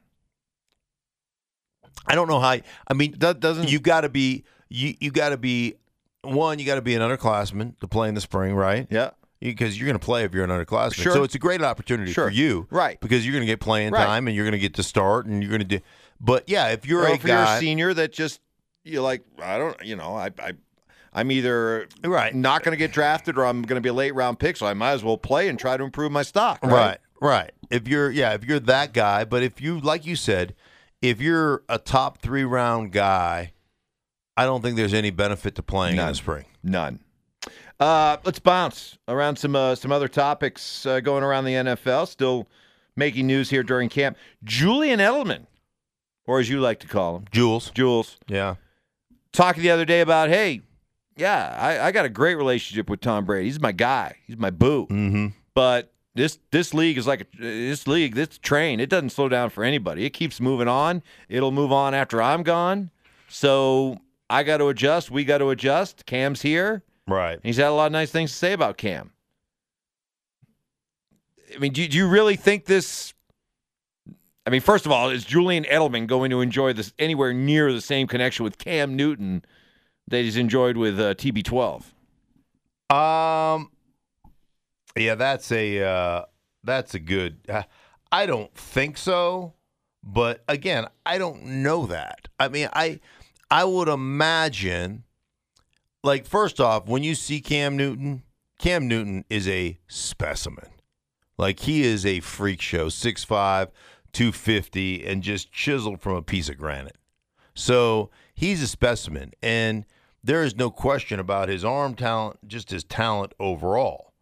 I 2.07 2.15
don't 2.15 2.29
know 2.29 2.41
how. 2.41 2.57
I 2.89 2.95
mean, 2.95 3.15
That 3.19 3.41
doesn't 3.41 3.71
you 3.71 3.79
got 3.81 4.03
to 4.03 4.09
be 4.09 4.45
you 4.69 4.95
you 5.01 5.11
got 5.11 5.31
to 5.31 5.37
be 5.37 5.75
one. 6.23 6.59
You 6.59 6.67
got 6.67 6.75
to 6.77 6.83
be 6.83 6.95
an 6.95 7.03
underclassman 7.03 7.79
to 7.81 7.89
play 7.89 8.09
in 8.09 8.15
the 8.15 8.21
spring, 8.21 8.55
right? 8.55 8.87
Yeah. 8.91 9.11
Because 9.43 9.79
you're 9.79 9.87
going 9.87 9.99
to 9.99 10.05
play 10.05 10.25
if 10.25 10.33
you're 10.35 10.45
an 10.45 10.51
underclassman. 10.51 10.95
Sure. 10.95 11.13
So 11.13 11.23
it's 11.25 11.35
a 11.35 11.39
great 11.39 11.63
opportunity 11.63 12.13
Sure. 12.13 12.29
for 12.29 12.33
you, 12.33 12.67
Right. 12.71 13.01
Because 13.01 13.27
you're 13.27 13.33
going 13.33 13.43
to 13.43 13.47
get 13.53 13.61
playing 13.61 13.93
Right. 13.93 14.05
time 14.05 14.29
and 14.29 14.37
you're 14.37 14.45
going 14.45 14.53
to 14.53 14.59
get 14.59 14.75
to 14.75 14.83
start 14.83 15.27
and 15.27 15.43
you're 15.43 15.51
going 15.51 15.61
to 15.69 15.79
do. 15.79 15.81
But 16.21 16.49
yeah, 16.49 16.69
if 16.69 16.87
you're 16.87 17.03
Or 17.03 17.09
a 17.09 17.15
if 17.15 17.25
you're 17.25 17.37
a 17.43 17.59
senior 17.59 17.93
that 17.95 18.13
just 18.13 18.41
you're 18.85 19.03
like, 19.03 19.23
I 19.43 19.59
don't, 19.59 19.77
you 19.85 19.97
know, 19.97 20.15
I, 20.15 20.31
I, 20.39 20.53
I'm 21.13 21.31
either 21.33 21.89
Right. 22.05 22.35
not 22.35 22.63
going 22.63 22.73
to 22.73 22.77
get 22.79 22.93
drafted 22.93 23.37
or 23.37 23.45
I'm 23.45 23.63
going 23.63 23.77
to 23.77 23.81
be 23.81 23.89
a 23.89 23.93
late 23.93 24.15
round 24.15 24.39
pick, 24.39 24.57
so 24.57 24.67
I 24.67 24.75
might 24.75 24.93
as 24.93 25.03
well 25.05 25.19
play 25.19 25.49
and 25.49 25.59
try 25.59 25.77
to 25.77 25.83
improve 25.85 26.13
my 26.13 26.23
stock. 26.23 26.61
Right. 26.63 26.73
Right, 26.73 26.99
right. 27.21 27.53
If 27.71 27.89
you're, 27.89 28.11
yeah, 28.11 28.35
if 28.35 28.45
you're 28.45 28.61
that 28.61 28.93
guy, 28.93 29.25
but 29.25 29.43
if 29.43 29.61
you, 29.61 29.81
like 29.81 30.07
you 30.07 30.15
said, 30.17 30.55
if 31.01 31.21
you're 31.21 31.65
a 31.69 31.79
top 31.79 32.19
three 32.19 32.45
round 32.45 32.93
guy, 32.93 33.53
I 34.37 34.45
don't 34.45 34.63
think 34.63 34.77
there's 34.77 34.95
any 34.95 35.11
benefit 35.11 35.55
to 35.57 35.63
playing 35.63 35.93
in 35.93 35.97
None. 35.99 36.09
the 36.13 36.15
spring. 36.15 36.45
None. 36.63 37.01
Uh, 37.81 38.17
let's 38.25 38.39
bounce 38.39 38.99
around 39.09 39.37
some 39.37 39.57
uh, 39.57 39.75
some 39.75 39.93
other 39.93 40.09
topics 40.09 40.87
uh, 40.87 41.01
going 41.01 41.25
around 41.25 41.45
the 41.45 41.55
NFL. 41.55 42.07
Still 42.09 42.49
making 42.97 43.27
news 43.27 43.51
here 43.51 43.63
during 43.63 43.89
camp. 43.89 44.17
Julian 44.45 45.01
Edelman, 45.01 45.47
or 46.27 46.39
as 46.39 46.49
you 46.49 46.61
like 46.61 46.81
to 46.81 46.87
call 46.87 47.17
him, 47.17 47.25
Jules, 47.33 47.71
Jules, 47.71 48.19
yeah, 48.29 48.57
talking 49.33 49.63
the 49.63 49.71
other 49.71 49.85
day 49.85 50.01
about, 50.01 50.29
hey, 50.29 50.63
yeah, 51.17 51.57
I, 51.59 51.89
I 51.89 51.93
got 51.93 52.05
a 52.05 52.09
great 52.11 52.37
relationship 52.37 52.89
with 52.89 53.01
Tom 53.01 53.25
Brady. 53.25 53.47
He's 53.47 53.61
my 53.61 53.73
guy. 53.73 54.17
He's 54.27 54.37
my 54.37 54.51
boo. 54.51 54.87
mm-hmm. 54.87 55.27
But 55.55 55.93
this 56.15 56.39
this 56.51 56.73
league 56.75 56.99
is 56.99 57.07
like 57.07 57.23
a, 57.23 57.27
this 57.39 57.87
league, 57.87 58.15
this 58.15 58.39
train. 58.39 58.81
It 58.81 58.89
doesn't 58.89 59.11
slow 59.11 59.29
down 59.29 59.51
for 59.51 59.65
anybody. 59.65 60.05
It 60.05 60.11
keeps 60.11 60.41
moving 60.41 60.69
on. 60.69 61.03
It'll 61.29 61.53
move 61.53 61.73
on 61.73 61.95
after 61.95 62.23
I'm 62.23 62.43
gone. 62.43 62.91
So 63.29 63.99
I 64.29 64.43
got 64.43 64.59
to 64.59 64.69
adjust. 64.69 65.11
We 65.11 65.25
got 65.25 65.39
to 65.39 65.51
adjust. 65.51 66.07
Cam's 66.07 66.43
here. 66.43 66.83
Right. 67.07 67.35
And 67.35 67.45
he's 67.45 67.57
had 67.57 67.69
a 67.69 67.73
lot 67.73 67.87
of 67.87 67.93
nice 67.93 68.11
things 68.11 68.31
to 68.33 68.37
say 68.37 68.53
about 68.53 68.77
Cam. 68.77 69.13
I 71.55 71.59
mean, 71.59 71.73
do, 71.73 71.87
do 71.87 71.97
you 71.97 72.09
really 72.09 72.37
think 72.37 72.65
this? 72.65 73.15
I 74.47 74.51
mean, 74.51 74.61
first 74.61 74.87
of 74.87 74.93
all, 74.93 75.11
is 75.11 75.25
Julian 75.25 75.65
Edelman 75.65 76.07
going 76.07 76.31
to 76.31 76.41
enjoy 76.41 76.73
this 76.73 76.93
anywhere 76.99 77.33
near 77.33 77.73
the 77.73 77.81
same 77.81 78.07
connection 78.07 78.45
with 78.45 78.59
Cam 78.59 78.97
Newton 78.97 79.45
that 80.09 80.23
he's 80.23 80.37
enjoyed 80.37 80.77
with 80.77 80.99
uh, 80.99 81.15
TB12? 81.15 81.85
Um, 82.95 83.71
yeah, 84.97 85.15
that's 85.15 85.51
a 85.53 85.83
uh, 85.83 86.25
that's 86.65 86.95
a 86.95 86.99
good. 86.99 87.39
Uh, 87.49 87.63
I 88.11 88.27
don't 88.27 88.53
think 88.55 88.99
so, 88.99 89.55
but 90.03 90.43
again, 90.49 90.87
I 91.07 91.19
don't 91.19 91.45
know 91.63 91.87
that. 91.87 92.29
I 92.39 92.49
mean, 92.49 92.69
I 92.73 93.01
I 93.51 93.65
would 93.65 93.89
imagine, 93.89 95.05
like 96.03 96.27
first 96.27 96.61
off, 96.61 96.87
when 96.87 97.03
you 97.03 97.15
see 97.15 97.41
Cam 97.41 97.77
Newton, 97.77 98.23
Cam 98.59 98.89
Newton 98.89 99.25
is 99.31 99.49
a 99.49 99.79
specimen. 99.89 100.69
Like 101.39 101.61
he 101.61 101.83
is 101.83 102.05
a 102.05 102.21
freak 102.21 102.61
show, 102.61 102.87
6'5", 102.87 103.69
250, 104.13 105.07
and 105.07 105.23
just 105.23 105.53
chiseled 105.53 106.01
from 106.01 106.17
a 106.17 106.23
piece 106.23 106.49
of 106.49 106.59
granite. 106.59 106.97
So 107.55 108.11
he's 108.35 108.63
a 108.63 108.69
specimen, 108.69 109.33
and 109.43 109.85
there 110.23 110.43
is 110.43 110.57
no 110.57 110.71
question 110.71 111.19
about 111.19 111.49
his 111.49 111.65
arm 111.65 111.95
talent, 111.95 112.47
just 112.47 112.71
his 112.71 112.85
talent 112.85 113.35
overall. 113.41 114.13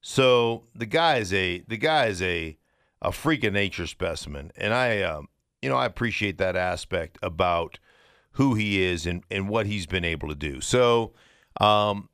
So 0.00 0.64
the 0.74 0.86
guy 0.86 1.16
is 1.16 1.32
a 1.32 1.64
the 1.66 1.76
guy 1.76 2.06
is 2.06 2.22
a 2.22 2.56
a 3.02 3.12
freak 3.12 3.44
of 3.44 3.52
nature 3.52 3.86
specimen, 3.86 4.52
and 4.56 4.72
I 4.72 5.02
um, 5.02 5.28
you 5.60 5.68
know 5.68 5.76
I 5.76 5.86
appreciate 5.86 6.38
that 6.38 6.56
aspect 6.56 7.18
about 7.22 7.78
who 8.32 8.54
he 8.54 8.82
is 8.82 9.06
and 9.06 9.24
and 9.30 9.48
what 9.48 9.66
he's 9.66 9.86
been 9.86 10.04
able 10.04 10.28
to 10.28 10.34
do. 10.34 10.60
So 10.60 11.12
um, 11.58 12.08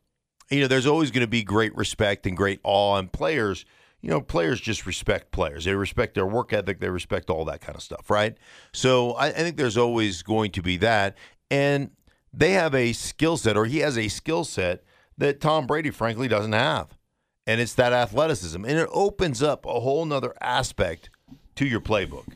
you 0.50 0.60
know, 0.60 0.68
there's 0.68 0.86
always 0.86 1.10
going 1.10 1.22
to 1.22 1.30
be 1.30 1.42
great 1.42 1.74
respect 1.76 2.26
and 2.26 2.36
great 2.36 2.60
awe, 2.62 2.96
and 2.96 3.12
players. 3.12 3.64
You 4.00 4.10
know, 4.10 4.20
players 4.20 4.60
just 4.60 4.84
respect 4.84 5.30
players. 5.30 5.64
They 5.64 5.74
respect 5.74 6.14
their 6.14 6.26
work 6.26 6.52
ethic. 6.52 6.78
They 6.78 6.90
respect 6.90 7.30
all 7.30 7.46
that 7.46 7.62
kind 7.62 7.74
of 7.74 7.82
stuff, 7.82 8.10
right? 8.10 8.36
So 8.70 9.12
I, 9.12 9.28
I 9.28 9.32
think 9.32 9.56
there's 9.56 9.78
always 9.78 10.22
going 10.22 10.50
to 10.52 10.62
be 10.62 10.76
that, 10.78 11.16
and 11.50 11.90
they 12.30 12.50
have 12.50 12.74
a 12.74 12.92
skill 12.92 13.38
set, 13.38 13.56
or 13.56 13.64
he 13.64 13.78
has 13.78 13.96
a 13.96 14.08
skill 14.08 14.44
set 14.44 14.84
that 15.16 15.40
Tom 15.40 15.66
Brady, 15.66 15.90
frankly, 15.90 16.28
doesn't 16.28 16.52
have, 16.52 16.98
and 17.46 17.62
it's 17.62 17.74
that 17.74 17.94
athleticism, 17.94 18.62
and 18.64 18.78
it 18.78 18.88
opens 18.92 19.42
up 19.42 19.64
a 19.64 19.80
whole 19.80 20.04
nother 20.04 20.34
aspect 20.40 21.08
to 21.54 21.64
your 21.64 21.80
playbook. 21.80 22.26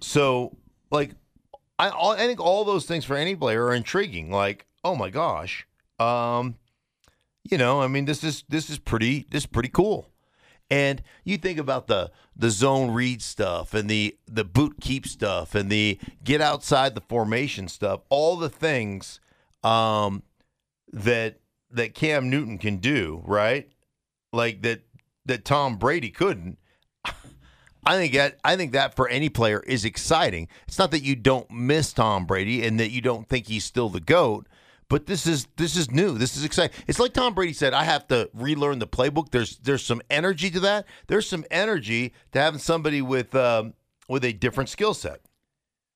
So, 0.00 0.56
like, 0.90 1.12
I 1.78 1.90
I 1.90 2.26
think 2.26 2.40
all 2.40 2.64
those 2.64 2.86
things 2.86 3.04
for 3.04 3.16
any 3.16 3.36
player 3.36 3.66
are 3.66 3.74
intriguing. 3.74 4.30
Like, 4.30 4.66
oh 4.82 4.96
my 4.96 5.10
gosh, 5.10 5.66
um, 5.98 6.56
you 7.44 7.58
know, 7.58 7.80
I 7.80 7.88
mean, 7.88 8.04
this 8.04 8.24
is 8.24 8.44
this 8.48 8.70
is 8.70 8.78
pretty 8.78 9.26
this 9.30 9.44
is 9.44 9.46
pretty 9.46 9.68
cool. 9.68 10.10
And 10.68 11.02
you 11.24 11.38
think 11.38 11.58
about 11.58 11.86
the 11.86 12.10
the 12.34 12.50
zone 12.50 12.90
read 12.90 13.22
stuff 13.22 13.72
and 13.72 13.88
the 13.88 14.16
the 14.26 14.44
boot 14.44 14.76
keep 14.80 15.06
stuff 15.06 15.54
and 15.54 15.70
the 15.70 15.98
get 16.24 16.40
outside 16.40 16.94
the 16.94 17.00
formation 17.02 17.68
stuff, 17.68 18.00
all 18.08 18.36
the 18.36 18.48
things 18.48 19.20
um, 19.62 20.22
that 20.92 21.38
that 21.70 21.94
Cam 21.94 22.30
Newton 22.30 22.58
can 22.58 22.78
do, 22.78 23.22
right? 23.24 23.70
Like 24.32 24.62
that 24.62 24.80
that 25.24 25.44
Tom 25.44 25.76
Brady 25.76 26.10
couldn't. 26.10 26.58
I 27.86 27.96
think 27.96 28.14
that 28.14 28.38
I 28.44 28.56
think 28.56 28.72
that 28.72 28.96
for 28.96 29.08
any 29.08 29.28
player 29.28 29.60
is 29.60 29.84
exciting. 29.84 30.48
It's 30.66 30.78
not 30.78 30.90
that 30.90 31.04
you 31.04 31.14
don't 31.14 31.48
miss 31.50 31.92
Tom 31.92 32.26
Brady 32.26 32.66
and 32.66 32.80
that 32.80 32.90
you 32.90 33.00
don't 33.00 33.28
think 33.28 33.46
he's 33.46 33.64
still 33.64 33.88
the 33.88 34.00
goat, 34.00 34.48
but 34.88 35.06
this 35.06 35.26
is 35.26 35.46
this 35.56 35.76
is 35.76 35.90
new. 35.90 36.16
This 36.18 36.36
is 36.36 36.44
exciting. 36.44 36.76
It's 36.86 36.98
like 36.98 37.12
Tom 37.12 37.34
Brady 37.34 37.52
said, 37.52 37.74
I 37.74 37.84
have 37.84 38.06
to 38.08 38.30
relearn 38.34 38.78
the 38.78 38.86
playbook. 38.86 39.30
There's 39.30 39.56
there's 39.58 39.84
some 39.84 40.00
energy 40.10 40.50
to 40.50 40.60
that. 40.60 40.86
There's 41.08 41.28
some 41.28 41.44
energy 41.50 42.12
to 42.32 42.40
having 42.40 42.60
somebody 42.60 43.02
with 43.02 43.34
um, 43.34 43.74
with 44.08 44.24
a 44.24 44.32
different 44.32 44.68
skill 44.68 44.94
set. 44.94 45.20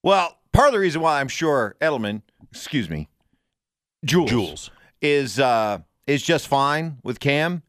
Well, 0.02 0.38
part 0.52 0.68
of 0.68 0.72
the 0.72 0.80
reason 0.80 1.00
why 1.02 1.20
I'm 1.20 1.28
sure 1.28 1.76
Edelman, 1.80 2.22
excuse 2.50 2.88
me, 2.90 3.08
Jules, 4.04 4.30
Jules. 4.30 4.70
is 5.00 5.38
uh, 5.38 5.78
is 6.06 6.22
just 6.22 6.48
fine 6.48 6.98
with 7.04 7.20
Cam 7.20 7.62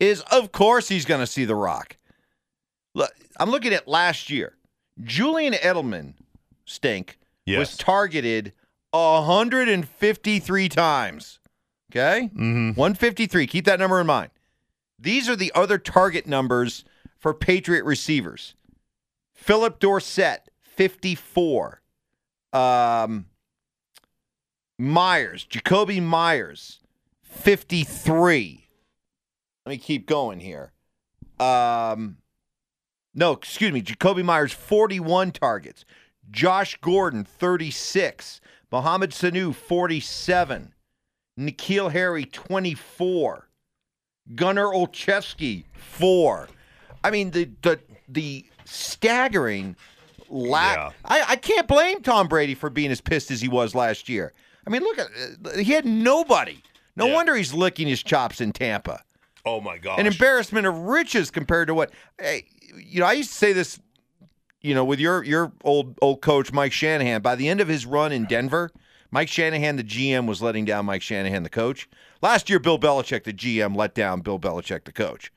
is 0.00 0.20
of 0.32 0.50
course 0.50 0.88
he's 0.88 1.04
going 1.04 1.20
to 1.20 1.26
see 1.26 1.44
the 1.44 1.54
Rock. 1.54 1.96
Look, 2.94 3.12
I'm 3.38 3.50
looking 3.50 3.72
at 3.72 3.86
last 3.86 4.28
year. 4.30 4.56
Julian 5.02 5.54
Edelman, 5.54 6.14
stink, 6.64 7.18
Yes. 7.46 7.58
was 7.58 7.76
targeted 7.76 8.52
153 8.94 10.68
times. 10.68 11.38
Okay, 11.90 12.28
Mm-hmm. 12.34 12.70
153. 12.78 13.46
Keep 13.46 13.64
that 13.66 13.78
number 13.78 14.00
in 14.00 14.06
mind. 14.06 14.30
These 14.98 15.28
are 15.28 15.36
the 15.36 15.52
other 15.54 15.78
target 15.78 16.26
numbers 16.26 16.84
for 17.18 17.32
Patriot 17.34 17.84
receivers. 17.84 18.54
Philip 19.32 19.78
Dorsett, 19.78 20.48
54. 20.62 21.80
Um, 22.52 23.26
Meyers, 24.78 25.46
Jakobi 25.48 26.02
Meyers, 26.02 26.80
53. 27.22 28.68
Let 29.66 29.70
me 29.70 29.78
keep 29.78 30.06
going 30.06 30.40
here. 30.40 30.72
Um, 31.38 32.16
no, 33.14 33.32
excuse 33.32 33.72
me. 33.72 33.82
Jakobi 33.82 34.24
Meyers, 34.24 34.52
41 34.52 35.32
targets. 35.32 35.84
Josh 36.30 36.76
Gordon, 36.80 37.24
36. 37.24 38.40
Mohamed 38.74 39.10
Sanu, 39.12 39.54
47. 39.54 40.74
N'Keal 41.38 41.92
Harry, 41.92 42.24
24. 42.24 43.48
Gunner 44.34 44.66
Olszewski, 44.66 45.62
4. 45.74 46.48
I 47.04 47.10
mean, 47.12 47.30
the 47.30 47.48
the, 47.62 47.78
the 48.08 48.44
staggering 48.64 49.76
lack. 50.28 50.76
Yeah. 50.76 50.90
I, 51.04 51.24
I 51.28 51.36
can't 51.36 51.68
blame 51.68 52.00
Tom 52.02 52.26
Brady 52.26 52.56
for 52.56 52.68
being 52.68 52.90
as 52.90 53.00
pissed 53.00 53.30
as 53.30 53.40
he 53.40 53.46
was 53.46 53.76
last 53.76 54.08
year. 54.08 54.32
I 54.66 54.70
mean, 54.70 54.82
look 54.82 54.98
at 54.98 55.06
uh, 55.44 55.56
he 55.58 55.70
had 55.72 55.84
nobody. 55.86 56.60
No 56.96 57.06
Yeah. 57.06 57.14
wonder 57.14 57.36
he's 57.36 57.54
licking 57.54 57.86
his 57.86 58.02
chops 58.02 58.40
in 58.40 58.50
Tampa 58.52 59.04
Oh 59.44 59.60
my 59.60 59.78
god! 59.78 60.00
an 60.00 60.06
embarrassment 60.08 60.66
of 60.66 60.76
riches 60.78 61.30
compared 61.30 61.68
to 61.68 61.74
what 61.74 61.92
hey, 62.20 62.44
you 62.76 62.98
know 62.98 63.06
i 63.06 63.12
used 63.12 63.30
to 63.30 63.36
say 63.36 63.52
this 63.52 63.78
you 64.64 64.74
know 64.74 64.84
with 64.84 64.98
your 64.98 65.22
your 65.22 65.52
old 65.62 65.96
old 66.00 66.22
coach 66.22 66.52
mike 66.52 66.72
shanahan 66.72 67.20
by 67.20 67.34
the 67.36 67.48
end 67.48 67.60
of 67.60 67.68
his 67.68 67.84
run 67.84 68.10
in 68.10 68.24
denver 68.24 68.70
mike 69.10 69.28
shanahan 69.28 69.76
the 69.76 69.84
gm 69.84 70.26
was 70.26 70.42
letting 70.42 70.64
down 70.64 70.86
mike 70.86 71.02
shanahan 71.02 71.44
the 71.44 71.50
coach. 71.50 71.88
Last 72.22 72.48
year 72.48 72.58
bill 72.58 72.78
belichick 72.78 73.24
the 73.24 73.32
gm 73.32 73.76
let 73.76 73.94
down 73.94 74.22
bill 74.22 74.40
belichick 74.40 74.84
the 74.84 74.92
coach. 74.92 75.30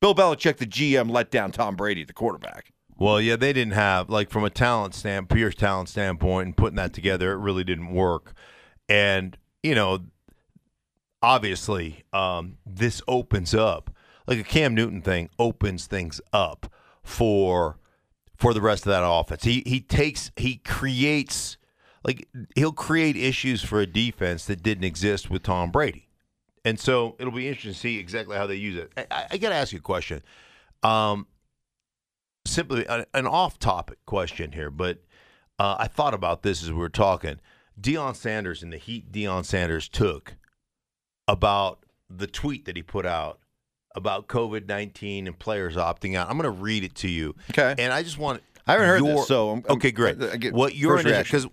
Bill 0.00 0.14
belichick 0.14 0.58
the 0.58 0.66
gm 0.66 1.10
let 1.10 1.30
down 1.30 1.50
tom 1.50 1.74
brady 1.74 2.04
the 2.04 2.12
quarterback. 2.12 2.72
Well, 2.98 3.20
yeah, 3.20 3.36
they 3.36 3.52
didn't 3.52 3.74
have 3.74 4.08
like 4.08 4.30
from 4.30 4.44
a 4.44 4.50
talent 4.50 4.94
stand, 4.94 5.28
pure 5.28 5.50
talent 5.50 5.88
standpoint, 5.88 6.46
and 6.46 6.56
putting 6.56 6.76
that 6.76 6.92
together, 6.92 7.32
it 7.32 7.36
really 7.36 7.64
didn't 7.64 7.92
work. 7.92 8.32
And 8.88 9.36
you 9.62 9.74
know, 9.74 10.00
obviously, 11.22 12.04
um, 12.12 12.58
this 12.64 13.02
opens 13.08 13.54
up 13.54 13.90
like 14.26 14.38
a 14.38 14.44
Cam 14.44 14.74
Newton 14.74 15.02
thing 15.02 15.30
opens 15.38 15.86
things 15.86 16.20
up 16.32 16.72
for 17.02 17.78
for 18.36 18.54
the 18.54 18.60
rest 18.60 18.86
of 18.86 18.90
that 18.90 19.02
offense. 19.04 19.44
He 19.44 19.62
he 19.66 19.80
takes 19.80 20.30
he 20.36 20.56
creates 20.56 21.56
like 22.04 22.28
he'll 22.54 22.72
create 22.72 23.16
issues 23.16 23.62
for 23.62 23.80
a 23.80 23.86
defense 23.86 24.46
that 24.46 24.62
didn't 24.62 24.84
exist 24.84 25.30
with 25.30 25.42
Tom 25.42 25.70
Brady. 25.70 26.08
And 26.64 26.80
so 26.80 27.16
it'll 27.18 27.32
be 27.32 27.46
interesting 27.48 27.72
to 27.72 27.78
see 27.78 27.98
exactly 27.98 28.36
how 28.36 28.46
they 28.46 28.56
use 28.56 28.76
it. 28.76 28.92
I, 29.10 29.26
I, 29.30 29.36
got 29.36 29.50
to 29.50 29.54
ask 29.54 29.72
you 29.72 29.78
a 29.78 29.82
question. 29.82 30.20
Um, 30.82 31.28
simply 32.44 32.84
a- 32.86 33.06
an 33.14 33.26
off-topic 33.26 33.98
question 34.04 34.50
here, 34.50 34.70
but 34.70 34.98
uh, 35.60 35.76
I 35.78 35.86
thought 35.86 36.12
about 36.12 36.42
this 36.42 36.64
as 36.64 36.72
we 36.72 36.78
were 36.78 36.88
talking. 36.88 37.38
Deion 37.80 38.16
Sanders 38.16 38.64
and 38.64 38.72
the 38.72 38.78
heat 38.78 39.12
Deion 39.12 39.44
Sanders 39.44 39.88
took 39.88 40.34
about 41.28 41.84
the 42.10 42.26
tweet 42.26 42.64
that 42.64 42.76
he 42.76 42.82
put 42.82 43.06
out 43.06 43.38
about 43.96 44.28
COVID 44.28 44.68
nineteen 44.68 45.26
and 45.26 45.38
players 45.38 45.74
opting 45.76 46.16
out. 46.16 46.28
I'm 46.30 46.36
going 46.38 46.44
to 46.54 46.62
read 46.62 46.84
it 46.84 46.94
to 46.96 47.08
you. 47.08 47.34
Okay. 47.50 47.74
And 47.78 47.92
I 47.92 48.02
just 48.02 48.18
want 48.18 48.42
I 48.66 48.72
haven't 48.72 48.86
heard 48.88 49.02
this, 49.04 49.26
so 49.26 49.50
I'm- 49.50 49.64
okay, 49.70 49.90
great. 49.90 50.22
I- 50.22 50.32
I 50.32 50.50
what 50.50 50.74
your 50.74 51.02
because 51.02 51.46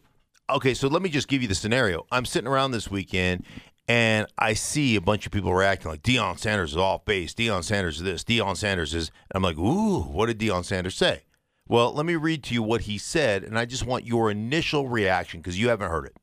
okay, 0.50 0.74
so 0.74 0.88
let 0.88 1.02
me 1.02 1.10
just 1.10 1.28
give 1.28 1.42
you 1.42 1.48
the 1.48 1.56
scenario. 1.56 2.06
I'm 2.12 2.26
sitting 2.26 2.48
around 2.48 2.72
this 2.72 2.92
weekend. 2.92 3.46
And 3.86 4.28
I 4.38 4.54
see 4.54 4.96
a 4.96 5.02
bunch 5.02 5.26
of 5.26 5.34
people 5.34 5.54
reacting 5.54 5.92
like 5.92 6.04
Deion 6.04 6.40
Sanders 6.40 6.72
is 6.72 6.78
off 6.78 7.04
base. 7.04 7.34
Deion 7.34 7.66
Sanders 7.66 7.98
is 7.98 8.04
this. 8.04 8.24
Deion 8.24 8.56
Sanders 8.56 8.94
is. 8.94 9.12
I'm 9.36 9.44
like, 9.44 9.58
ooh, 9.58 10.00
what 10.04 10.28
did 10.28 10.40
Deion 10.40 10.64
Sanders 10.64 10.96
say? 10.96 11.24
Well, 11.68 11.94
let 11.94 12.06
me 12.06 12.16
read 12.16 12.44
to 12.46 12.54
you 12.54 12.64
what 12.64 12.82
he 12.82 12.98
said, 12.98 13.44
and 13.44 13.60
I 13.60 13.66
just 13.66 13.86
want 13.86 14.06
your 14.06 14.32
initial 14.32 14.88
reaction 14.88 15.42
because 15.42 15.60
you 15.60 15.68
haven't 15.68 15.90
heard 15.90 16.06
it. 16.06 16.16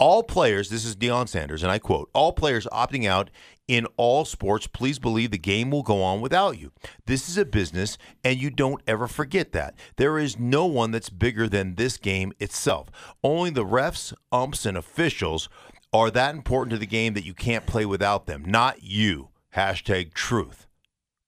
All 0.00 0.22
players, 0.22 0.70
this 0.70 0.86
is 0.86 0.96
Deion 0.96 1.28
Sanders, 1.28 1.62
and 1.62 1.70
I 1.70 1.78
quote, 1.78 2.08
all 2.14 2.32
players 2.32 2.66
opting 2.72 3.06
out 3.06 3.28
in 3.68 3.86
all 3.98 4.24
sports, 4.24 4.66
please 4.66 4.98
believe 4.98 5.30
the 5.30 5.36
game 5.36 5.70
will 5.70 5.82
go 5.82 6.02
on 6.02 6.22
without 6.22 6.58
you. 6.58 6.72
This 7.04 7.28
is 7.28 7.36
a 7.36 7.44
business, 7.44 7.98
and 8.24 8.40
you 8.40 8.48
don't 8.48 8.80
ever 8.86 9.06
forget 9.06 9.52
that. 9.52 9.74
There 9.96 10.18
is 10.18 10.38
no 10.38 10.64
one 10.64 10.90
that's 10.90 11.10
bigger 11.10 11.50
than 11.50 11.74
this 11.74 11.98
game 11.98 12.32
itself. 12.40 12.88
Only 13.22 13.50
the 13.50 13.66
refs, 13.66 14.14
umps, 14.32 14.64
and 14.64 14.78
officials 14.78 15.50
are 15.92 16.10
that 16.10 16.34
important 16.34 16.70
to 16.70 16.78
the 16.78 16.86
game 16.86 17.12
that 17.12 17.26
you 17.26 17.34
can't 17.34 17.66
play 17.66 17.84
without 17.84 18.24
them, 18.24 18.42
not 18.46 18.82
you. 18.82 19.28
Hashtag 19.54 20.14
truth. 20.14 20.66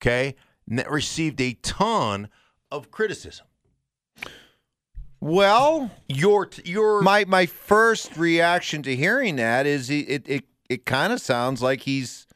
Okay? 0.01 0.35
And 0.67 0.79
that 0.79 0.91
received 0.91 1.43
a 1.43 1.59
ton 1.61 2.31
of 2.71 2.91
criticism. 2.91 3.45
Well 5.23 5.91
Your, 6.09 6.51
your, 6.65 7.01
my 7.01 7.25
my 7.25 7.47
first 7.47 8.17
reaction 8.17 8.83
to 8.83 8.95
hearing 8.95 9.37
that 9.37 9.67
is 9.67 9.89
he, 9.89 10.01
it 10.01 10.29
it 10.29 10.45
it 10.69 10.85
kind 10.87 11.13
of 11.13 11.21
sounds 11.21 11.63
like 11.63 11.83
he's 11.83 12.27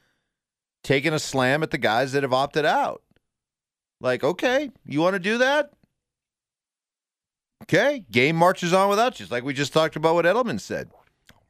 taking 0.85 1.13
a 1.13 1.19
slam 1.19 1.63
at 1.63 1.71
the 1.71 1.79
guys 1.79 2.13
that 2.13 2.23
have 2.23 2.33
opted 2.33 2.65
out. 2.65 3.03
Like, 4.01 4.23
okay, 4.23 4.71
you 4.85 5.01
want 5.01 5.15
to 5.15 5.19
do 5.19 5.39
that? 5.39 5.73
Okay, 7.65 8.05
game 8.11 8.37
marches 8.37 8.73
on 8.73 8.89
without 8.89 9.19
you. 9.19 9.25
It's 9.25 9.33
like 9.33 9.43
we 9.43 9.53
just 9.53 9.73
talked 9.73 9.97
about 9.97 10.15
what 10.15 10.25
Edelman 10.25 10.61
said. 10.61 10.91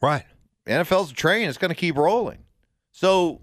right. 0.00 0.24
NFL's 0.66 1.10
a 1.12 1.14
train; 1.14 1.48
it's 1.48 1.58
going 1.58 1.68
to 1.68 1.76
keep 1.76 1.96
rolling. 1.96 2.38
So, 2.92 3.40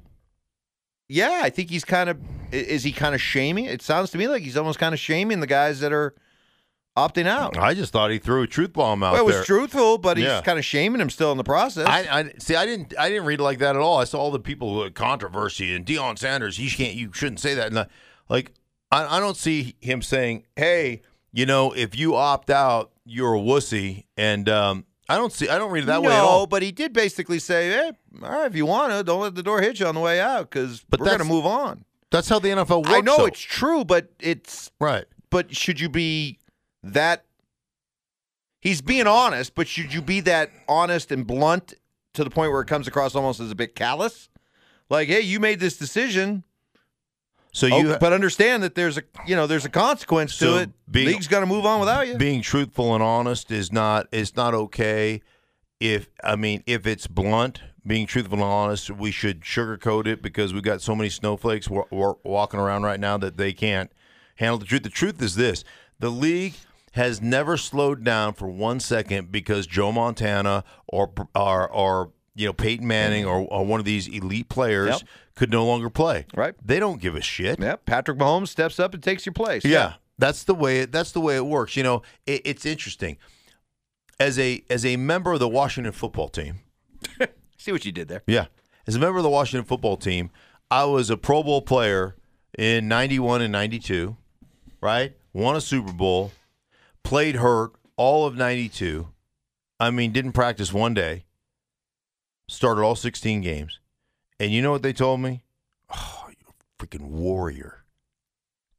yeah, 1.07 1.41
I 1.43 1.49
think 1.49 1.69
he's 1.69 1.85
kind 1.85 2.09
of 2.09 2.17
is 2.51 2.83
he 2.83 2.91
kind 2.91 3.13
of 3.15 3.21
shaming? 3.21 3.65
It 3.65 3.81
sounds 3.81 4.09
to 4.11 4.17
me 4.17 4.27
like 4.27 4.43
he's 4.43 4.57
almost 4.57 4.79
kind 4.79 4.93
of 4.93 4.99
shaming 4.99 5.39
the 5.39 5.47
guys 5.47 5.79
that 5.81 5.93
are 5.93 6.15
opting 6.95 7.25
out. 7.27 7.57
I 7.57 7.73
just 7.73 7.91
thought 7.93 8.11
he 8.11 8.19
threw 8.19 8.43
a 8.43 8.47
truth 8.47 8.73
bomb 8.73 9.01
out 9.03 9.13
Well, 9.13 9.21
it 9.21 9.25
was 9.25 9.35
there. 9.35 9.43
truthful, 9.45 9.97
but 9.97 10.17
he's 10.17 10.25
Yeah. 10.27 10.41
kind 10.41 10.59
of 10.59 10.65
shaming 10.65 11.01
him 11.01 11.09
still 11.09 11.31
in 11.31 11.37
the 11.37 11.43
process. 11.43 11.87
I, 11.87 11.99
I 12.19 12.33
see. 12.39 12.55
I 12.55 12.65
didn't. 12.65 12.93
I 12.97 13.09
didn't 13.09 13.25
read 13.25 13.39
it 13.39 13.43
like 13.43 13.59
that 13.59 13.75
at 13.75 13.81
all. 13.81 13.97
I 13.99 14.03
saw 14.03 14.19
all 14.19 14.31
the 14.31 14.39
people 14.39 14.73
who 14.73 14.81
had 14.83 14.93
controversy 14.95 15.73
and 15.75 15.85
Deion 15.85 16.17
Sanders. 16.17 16.57
He 16.57 16.69
can't. 16.69 16.95
You 16.95 17.11
shouldn't 17.13 17.39
say 17.39 17.53
that. 17.55 17.67
And 17.67 17.79
I- 17.79 17.87
like, 18.29 18.53
I, 18.91 19.17
I 19.17 19.19
don't 19.19 19.35
see 19.37 19.75
him 19.81 20.01
saying, 20.01 20.45
"Hey, 20.55 21.01
you 21.31 21.45
know, 21.45 21.71
if 21.71 21.97
you 21.97 22.15
opt 22.15 22.49
out, 22.49 22.91
you're 23.05 23.33
a 23.33 23.39
wussy." 23.39 24.05
And 24.17 24.47
um, 24.47 24.85
I 25.09 25.17
don't 25.17 25.33
see. 25.33 25.49
I 25.49 25.57
don't 25.57 25.71
read 25.71 25.83
it 25.83 25.87
that 25.87 26.01
no, 26.01 26.09
way 26.09 26.15
at 26.15 26.21
all. 26.23 26.47
but 26.47 26.61
he 26.61 26.71
did 26.71 26.93
basically 26.93 27.39
say, 27.39 27.69
"Hey, 27.69 27.91
all 28.21 28.29
right, 28.29 28.45
if 28.45 28.55
you 28.55 28.65
want 28.65 28.93
to, 28.93 29.03
don't 29.03 29.21
let 29.21 29.35
the 29.35 29.43
door 29.43 29.61
hit 29.61 29.79
you 29.79 29.87
on 29.87 29.95
the 29.95 30.01
way 30.01 30.21
out 30.21 30.49
because 30.49 30.85
But 30.89 30.99
we're 30.99 31.07
going 31.07 31.17
to 31.17 31.23
that's- 31.23 31.35
move 31.35 31.45
on." 31.45 31.85
That's 32.11 32.29
how 32.29 32.37
the 32.37 32.49
NFL 32.49 32.83
works. 32.83 32.89
I 32.91 33.01
know 33.01 33.17
though. 33.17 33.25
it's 33.25 33.41
true, 33.41 33.83
but 33.83 34.09
it's 34.19 34.69
right. 34.79 35.05
but 35.31 35.55
should 35.55 35.79
you 35.79 35.89
be 35.89 36.37
that? 36.83 37.25
He's 38.59 38.81
being 38.81 39.07
honest, 39.07 39.55
but 39.55 39.67
should 39.67 39.93
you 39.93 40.01
be 40.01 40.21
that 40.21 40.49
honest 40.69 41.11
and 41.11 41.27
blunt 41.27 41.73
to 42.13 42.23
the 42.23 42.29
point 42.29 42.51
where 42.51 42.61
it 42.61 42.67
comes 42.67 42.87
across 42.87 43.13
almost 43.13 43.39
as 43.41 43.51
a 43.51 43.55
bit 43.55 43.75
callous? 43.75 44.29
Like, 44.89 45.09
hey, 45.09 45.19
you 45.21 45.39
made 45.41 45.59
this 45.59 45.75
decision, 45.77 46.43
So 47.51 47.67
oh, 47.71 47.77
you, 47.79 47.97
but 47.99 48.13
understand 48.13 48.63
that 48.63 48.75
there's 48.75 48.97
a 48.97 49.03
you 49.27 49.35
know 49.35 49.47
there's 49.47 49.65
a 49.65 49.69
consequence 49.69 50.33
So 50.35 50.55
to 50.57 50.61
it. 50.63 50.69
being- 50.89 51.07
League's 51.07 51.27
going 51.27 51.41
to 51.41 51.47
move 51.47 51.65
on 51.65 51.79
without 51.81 52.07
you. 52.07 52.15
being 52.15 52.41
truthful 52.41 52.93
and 52.93 53.03
honest 53.03 53.51
is 53.51 53.71
not 53.71 54.07
is 54.13 54.35
not 54.35 54.53
okay. 54.53 55.21
If 55.81 56.07
I 56.23 56.37
mean, 56.37 56.63
if 56.65 56.87
it's 56.87 57.07
blunt, 57.07 57.59
being 57.85 58.07
truthful 58.07 58.35
and 58.35 58.43
honest, 58.43 58.89
we 58.91 59.11
should 59.11 59.41
sugarcoat 59.41 60.07
it 60.07 60.21
because 60.21 60.53
we've 60.53 60.63
got 60.63 60.81
so 60.81 60.95
many 60.95 61.09
snowflakes 61.09 61.69
wa- 61.69 61.83
wa- 61.91 62.15
walking 62.23 62.59
around 62.61 62.83
right 62.83 62.99
now 62.99 63.17
that 63.17 63.35
they 63.35 63.51
can't 63.51 63.91
handle 64.35 64.57
the 64.57 64.65
truth. 64.65 64.83
The 64.83 64.89
truth 64.89 65.21
is 65.21 65.35
this: 65.35 65.65
the 65.99 66.09
league 66.09 66.53
has 66.93 67.21
never 67.21 67.57
slowed 67.57 68.03
down 68.03 68.33
for 68.33 68.47
one 68.47 68.79
second 68.79 69.31
because 69.31 69.67
Joe 69.67 69.91
Montana 69.91 70.63
or 70.87 71.11
or, 71.35 71.69
or 71.69 72.11
you 72.35 72.45
know 72.47 72.53
Peyton 72.53 72.87
Manning 72.87 73.25
or, 73.25 73.41
or 73.41 73.65
one 73.65 73.79
of 73.79 73.85
these 73.85 74.07
elite 74.07 74.49
players 74.49 74.89
Yep. 74.89 75.01
could 75.35 75.51
no 75.51 75.65
longer 75.65 75.89
play. 75.89 76.25
Right. 76.35 76.55
They 76.65 76.79
don't 76.79 76.99
give 77.01 77.15
a 77.15 77.21
shit. 77.21 77.59
yeah, 77.59 77.75
Patrick 77.85 78.17
Mahomes 78.17 78.47
steps 78.49 78.79
up 78.79 78.93
and 78.93 79.01
takes 79.03 79.25
your 79.25 79.33
place. 79.33 79.63
Yeah. 79.65 79.93
That's 80.19 80.43
the 80.43 80.53
way. 80.55 80.85
That's 80.85 81.11
the 81.11 81.19
way 81.21 81.35
it 81.35 81.45
works. 81.45 81.75
You 81.75 81.83
know, 81.83 82.01
it, 82.27 82.41
it's 82.45 82.65
interesting. 82.65 83.17
As 84.19 84.37
a 84.37 84.63
as 84.69 84.85
a 84.85 84.95
member 84.95 85.33
of 85.33 85.39
the 85.39 85.49
Washington 85.49 85.91
football 85.91 86.29
team, 86.29 86.59
See 87.57 87.71
what 87.71 87.83
you 87.83 87.91
did 87.91 88.07
there. 88.09 88.21
yeah, 88.27 88.45
as 88.85 88.95
a 88.95 88.99
member 88.99 89.17
of 89.17 89.23
the 89.23 89.29
Washington 89.29 89.65
football 89.65 89.97
team, 89.97 90.29
I 90.69 90.85
was 90.85 91.09
a 91.09 91.17
Pro 91.17 91.41
Bowl 91.41 91.61
player 91.63 92.15
in 92.57 92.87
'91 92.87 93.41
and 93.41 93.51
'92. 93.51 94.15
Right, 94.81 95.13
won 95.33 95.55
a 95.55 95.61
Super 95.61 95.91
Bowl, 95.91 96.31
played 97.03 97.35
hurt 97.35 97.73
all 97.97 98.25
of 98.25 98.35
'92. 98.35 99.07
I 99.79 99.91
mean, 99.91 100.11
didn't 100.11 100.31
practice 100.33 100.71
one 100.71 100.93
day. 100.93 101.25
Started 102.49 102.81
all 102.81 102.95
16 102.95 103.41
games, 103.41 103.79
and 104.39 104.51
you 104.51 104.61
know 104.61 104.71
what 104.71 104.83
they 104.83 104.93
told 104.93 105.21
me? 105.21 105.43
Oh, 105.93 106.27
you're 106.27 106.49
a 106.49 106.85
freaking 106.85 107.07
warrior 107.07 107.83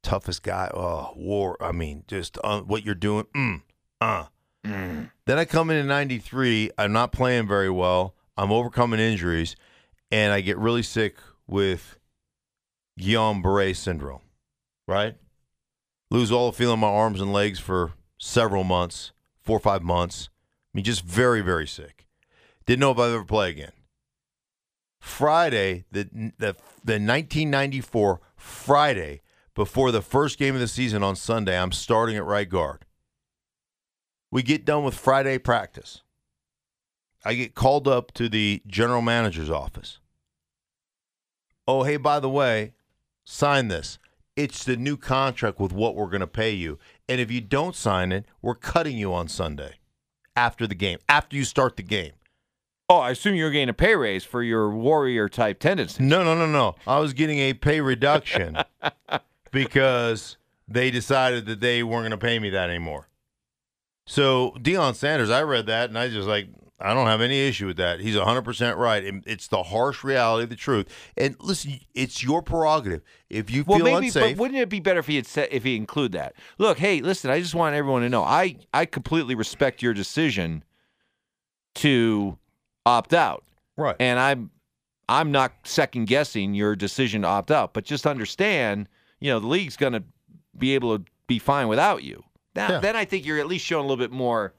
toughest 0.02 0.42
guy. 0.42 0.70
Oh, 0.72 1.12
war. 1.16 1.56
I 1.60 1.72
mean, 1.72 2.04
just 2.06 2.38
uh, 2.44 2.60
what 2.60 2.84
you're 2.84 2.94
doing. 2.94 3.24
Mm, 3.34 3.62
uh. 4.00 4.26
Then 5.26 5.38
I 5.38 5.44
come 5.44 5.70
in 5.70 5.76
in 5.76 5.86
93. 5.86 6.70
I'm 6.78 6.92
not 6.92 7.12
playing 7.12 7.48
very 7.48 7.70
well. 7.70 8.14
I'm 8.36 8.52
overcoming 8.52 9.00
injuries, 9.00 9.56
and 10.10 10.32
I 10.32 10.40
get 10.40 10.58
really 10.58 10.82
sick 10.82 11.16
with 11.46 11.98
Guillain 12.98 13.42
Barre 13.42 13.74
syndrome, 13.74 14.22
right? 14.86 15.16
Lose 16.10 16.32
all 16.32 16.50
the 16.50 16.56
feeling 16.56 16.74
in 16.74 16.80
my 16.80 16.88
arms 16.88 17.20
and 17.20 17.32
legs 17.32 17.58
for 17.58 17.92
several 18.18 18.64
months, 18.64 19.12
four 19.42 19.56
or 19.56 19.60
five 19.60 19.82
months. 19.82 20.28
I 20.32 20.78
mean, 20.78 20.84
just 20.84 21.04
very, 21.04 21.40
very 21.40 21.66
sick. 21.66 22.06
Didn't 22.66 22.80
know 22.80 22.90
if 22.90 22.98
I'd 22.98 23.12
ever 23.12 23.24
play 23.24 23.50
again. 23.50 23.72
Friday, 24.98 25.84
the, 25.92 26.04
the, 26.38 26.56
the 26.82 26.94
1994 26.94 28.20
Friday, 28.36 29.20
before 29.54 29.92
the 29.92 30.02
first 30.02 30.38
game 30.38 30.54
of 30.54 30.60
the 30.60 30.66
season 30.66 31.02
on 31.02 31.14
Sunday, 31.14 31.58
I'm 31.58 31.72
starting 31.72 32.16
at 32.16 32.24
right 32.24 32.48
guard. 32.48 32.86
We 34.30 34.42
get 34.42 34.64
done 34.64 34.82
with 34.82 34.94
Friday 34.94 35.38
practice. 35.38 36.02
I 37.24 37.34
get 37.34 37.54
called 37.54 37.86
up 37.86 38.12
to 38.14 38.28
the 38.28 38.62
general 38.66 39.00
manager's 39.00 39.50
office. 39.50 40.00
Oh, 41.66 41.84
hey, 41.84 41.96
by 41.96 42.18
the 42.18 42.28
way, 42.28 42.72
sign 43.24 43.68
this. 43.68 43.98
It's 44.36 44.64
the 44.64 44.76
new 44.76 44.96
contract 44.96 45.60
with 45.60 45.72
what 45.72 45.94
we're 45.94 46.08
going 46.08 46.20
to 46.20 46.26
pay 46.26 46.50
you. 46.50 46.78
And 47.08 47.20
if 47.20 47.30
you 47.30 47.40
don't 47.40 47.76
sign 47.76 48.10
it, 48.10 48.24
we're 48.42 48.56
cutting 48.56 48.98
you 48.98 49.14
on 49.14 49.28
Sunday 49.28 49.74
after 50.34 50.66
the 50.66 50.74
game, 50.74 50.98
after 51.08 51.36
you 51.36 51.44
start 51.44 51.76
the 51.76 51.82
game. 51.82 52.12
Oh, 52.88 52.98
I 52.98 53.12
assume 53.12 53.34
you're 53.34 53.50
getting 53.50 53.68
a 53.68 53.74
pay 53.74 53.94
raise 53.94 54.24
for 54.24 54.42
your 54.42 54.70
warrior 54.70 55.28
type 55.28 55.58
tendency. 55.58 56.02
No, 56.02 56.22
no, 56.22 56.34
no, 56.34 56.46
no. 56.46 56.74
I 56.86 56.98
was 56.98 57.14
getting 57.14 57.38
a 57.38 57.54
pay 57.54 57.80
reduction 57.80 58.58
because 59.52 60.36
they 60.68 60.90
decided 60.90 61.46
that 61.46 61.60
they 61.60 61.82
weren't 61.82 62.02
going 62.02 62.10
to 62.10 62.18
pay 62.18 62.38
me 62.38 62.50
that 62.50 62.68
anymore. 62.68 63.08
So 64.06 64.54
Deion 64.58 64.94
Sanders, 64.94 65.30
I 65.30 65.42
read 65.42 65.66
that 65.66 65.88
and 65.88 65.98
I 65.98 66.08
just 66.08 66.28
like 66.28 66.48
I 66.84 66.92
don't 66.94 67.06
have 67.06 67.20
any 67.20 67.48
issue 67.48 67.66
with 67.66 67.78
that. 67.78 68.00
He's 68.00 68.14
100% 68.14 68.76
right. 68.76 69.02
It's 69.26 69.48
the 69.48 69.62
harsh 69.62 70.04
reality 70.04 70.44
of 70.44 70.50
the 70.50 70.56
truth. 70.56 70.86
And 71.16 71.34
listen, 71.40 71.80
it's 71.94 72.22
your 72.22 72.42
prerogative. 72.42 73.02
If 73.30 73.50
you 73.50 73.64
Well, 73.66 73.78
feel 73.78 73.86
maybe, 73.86 74.06
unsafe, 74.08 74.36
but 74.36 74.40
wouldn't 74.40 74.60
it 74.60 74.68
be 74.68 74.80
better 74.80 75.00
if 75.00 75.06
he 75.06 75.16
had 75.16 75.26
said, 75.26 75.48
if 75.50 75.64
he 75.64 75.76
include 75.76 76.12
that? 76.12 76.34
Look, 76.58 76.78
hey, 76.78 77.00
listen, 77.00 77.30
I 77.30 77.40
just 77.40 77.54
want 77.54 77.74
everyone 77.74 78.02
to 78.02 78.08
know, 78.10 78.22
I 78.22 78.56
I 78.74 78.84
completely 78.84 79.34
respect 79.34 79.82
your 79.82 79.94
decision 79.94 80.62
to 81.76 82.38
opt 82.86 83.14
out, 83.14 83.44
right. 83.76 83.96
and 83.98 84.18
I'm 84.18 84.50
I'm 85.08 85.32
not 85.32 85.52
second 85.64 86.06
guessing 86.06 86.54
your 86.54 86.76
decision 86.76 87.22
to 87.22 87.28
opt 87.28 87.50
out, 87.50 87.74
but 87.74 87.84
just 87.84 88.06
understand, 88.06 88.88
you 89.20 89.30
know, 89.30 89.40
the 89.40 89.46
league's 89.46 89.76
going 89.76 89.92
to 89.92 90.02
be 90.56 90.74
able 90.74 90.98
to 90.98 91.04
be 91.26 91.38
fine 91.38 91.68
without 91.68 92.02
you. 92.02 92.22
Now, 92.54 92.68
Yeah. 92.70 92.78
then 92.78 92.96
I 92.96 93.04
think 93.04 93.26
you're 93.26 93.38
at 93.38 93.46
least 93.46 93.64
showing 93.66 93.84
a 93.84 93.88
little 93.88 94.02
bit 94.02 94.12
more 94.12 94.54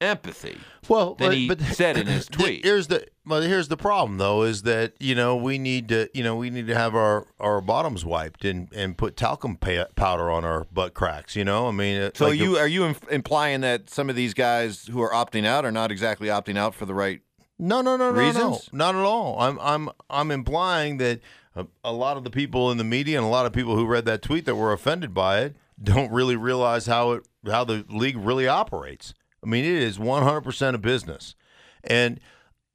empathy. 0.00 0.58
well, 0.88 1.14
than 1.14 1.28
but, 1.28 1.36
he 1.36 1.48
but 1.48 1.60
said 1.60 1.96
in 1.96 2.06
his 2.16 2.26
tweet. 2.26 2.64
Here's 2.64 2.88
the 2.88 3.06
well, 3.24 3.40
here's 3.42 3.68
the 3.68 3.76
problem 3.76 4.18
though 4.18 4.42
is 4.42 4.62
that 4.62 4.94
you 5.00 5.14
know 5.14 5.36
we 5.36 5.58
need 5.58 5.88
to 5.88 6.08
you 6.14 6.22
know 6.22 6.36
we 6.36 6.50
need 6.50 6.66
to 6.66 6.74
have 6.74 6.94
our 6.94 7.26
our 7.40 7.60
bottoms 7.60 8.04
wiped 8.04 8.44
and 8.44 8.72
and 8.72 8.96
put 8.96 9.16
talcum 9.16 9.56
powder 9.56 10.30
on 10.30 10.44
our 10.44 10.64
butt 10.72 10.94
cracks. 10.94 11.34
You 11.36 11.44
know, 11.44 11.68
I 11.68 11.72
mean, 11.72 12.10
So 12.14 12.26
like 12.26 12.38
the- 12.38 12.44
you 12.44 12.56
are 12.58 12.68
you 12.68 12.84
inf- 12.84 13.08
implying 13.10 13.62
that 13.62 13.90
some 13.90 14.08
of 14.10 14.16
these 14.16 14.34
guys 14.34 14.86
who 14.86 15.00
are 15.02 15.10
opting 15.12 15.44
out 15.46 15.64
are 15.64 15.72
not 15.72 15.90
exactly 15.90 16.28
opting 16.28 16.56
out 16.58 16.74
for 16.74 16.86
the 16.86 16.94
right 16.94 17.20
No, 17.58 17.80
no, 17.80 17.96
no, 17.96 18.10
no, 18.12 18.18
Reasons? 18.20 18.68
no, 18.72 18.92
not 18.92 18.94
at 18.94 19.04
all. 19.04 19.38
I'm, 19.40 19.58
I'm, 19.60 19.88
I'm 20.10 20.30
implying 20.30 20.98
that 20.98 21.20
a, 21.54 21.66
a 21.82 21.92
lot 21.92 22.18
of 22.18 22.24
the 22.24 22.30
people 22.30 22.70
in 22.70 22.76
the 22.76 22.84
media 22.84 23.16
and 23.16 23.26
a 23.26 23.30
lot 23.30 23.46
of 23.46 23.52
people 23.54 23.76
who 23.76 23.86
read 23.86 24.04
that 24.04 24.20
tweet 24.20 24.44
that 24.44 24.56
were 24.56 24.74
offended 24.74 25.14
by 25.14 25.40
it 25.40 25.56
don't 25.82 26.12
really 26.12 26.36
realize 26.36 26.84
how 26.86 27.12
it, 27.12 27.26
how 27.46 27.64
the 27.64 27.84
league 27.88 28.18
really 28.18 28.46
operates. 28.46 29.14
I 29.46 29.48
mean, 29.48 29.64
it 29.64 29.82
is 29.82 29.96
100% 29.96 30.74
a 30.74 30.78
business, 30.78 31.36
and 31.84 32.18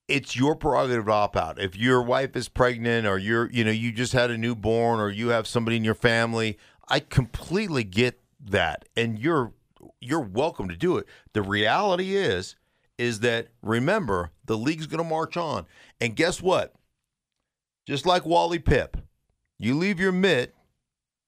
it's 0.08 0.38
your 0.38 0.56
prerogative 0.56 1.06
to 1.06 1.12
opt 1.12 1.36
out. 1.36 1.60
If 1.60 1.76
your 1.76 2.02
wife 2.02 2.36
is 2.38 2.48
pregnant, 2.48 3.06
or 3.06 3.18
you're, 3.18 3.52
you 3.52 3.66
know, 3.66 3.72
you 3.72 3.92
just 3.92 4.14
had 4.14 4.32
a 4.32 4.38
newborn, 4.38 5.02
or 5.02 5.10
you 5.10 5.30
have 5.30 5.48
somebody 5.48 5.76
in 5.76 5.84
your 5.84 5.96
family, 5.96 6.58
I 6.88 7.02
completely 7.02 7.84
get 7.84 8.22
that, 8.40 8.88
and 8.96 9.20
you're, 9.20 9.52
you're 10.00 10.22
welcome 10.22 10.70
to 10.70 10.78
do 10.78 10.98
it. 10.98 11.08
The 11.34 11.42
reality 11.42 12.16
is 12.16 12.56
is 12.98 13.22
that 13.22 13.48
remember 13.64 14.32
the 14.46 14.56
league's 14.58 14.88
going 14.88 15.04
to 15.04 15.10
march 15.10 15.36
on, 15.36 15.66
and 16.00 16.16
guess 16.16 16.42
what? 16.42 16.74
Just 17.88 18.06
like 18.06 18.26
Wally 18.26 18.60
Pipp, 18.60 19.02
you 19.60 19.76
leave 19.78 20.00
your 20.00 20.12
mitt 20.12 20.56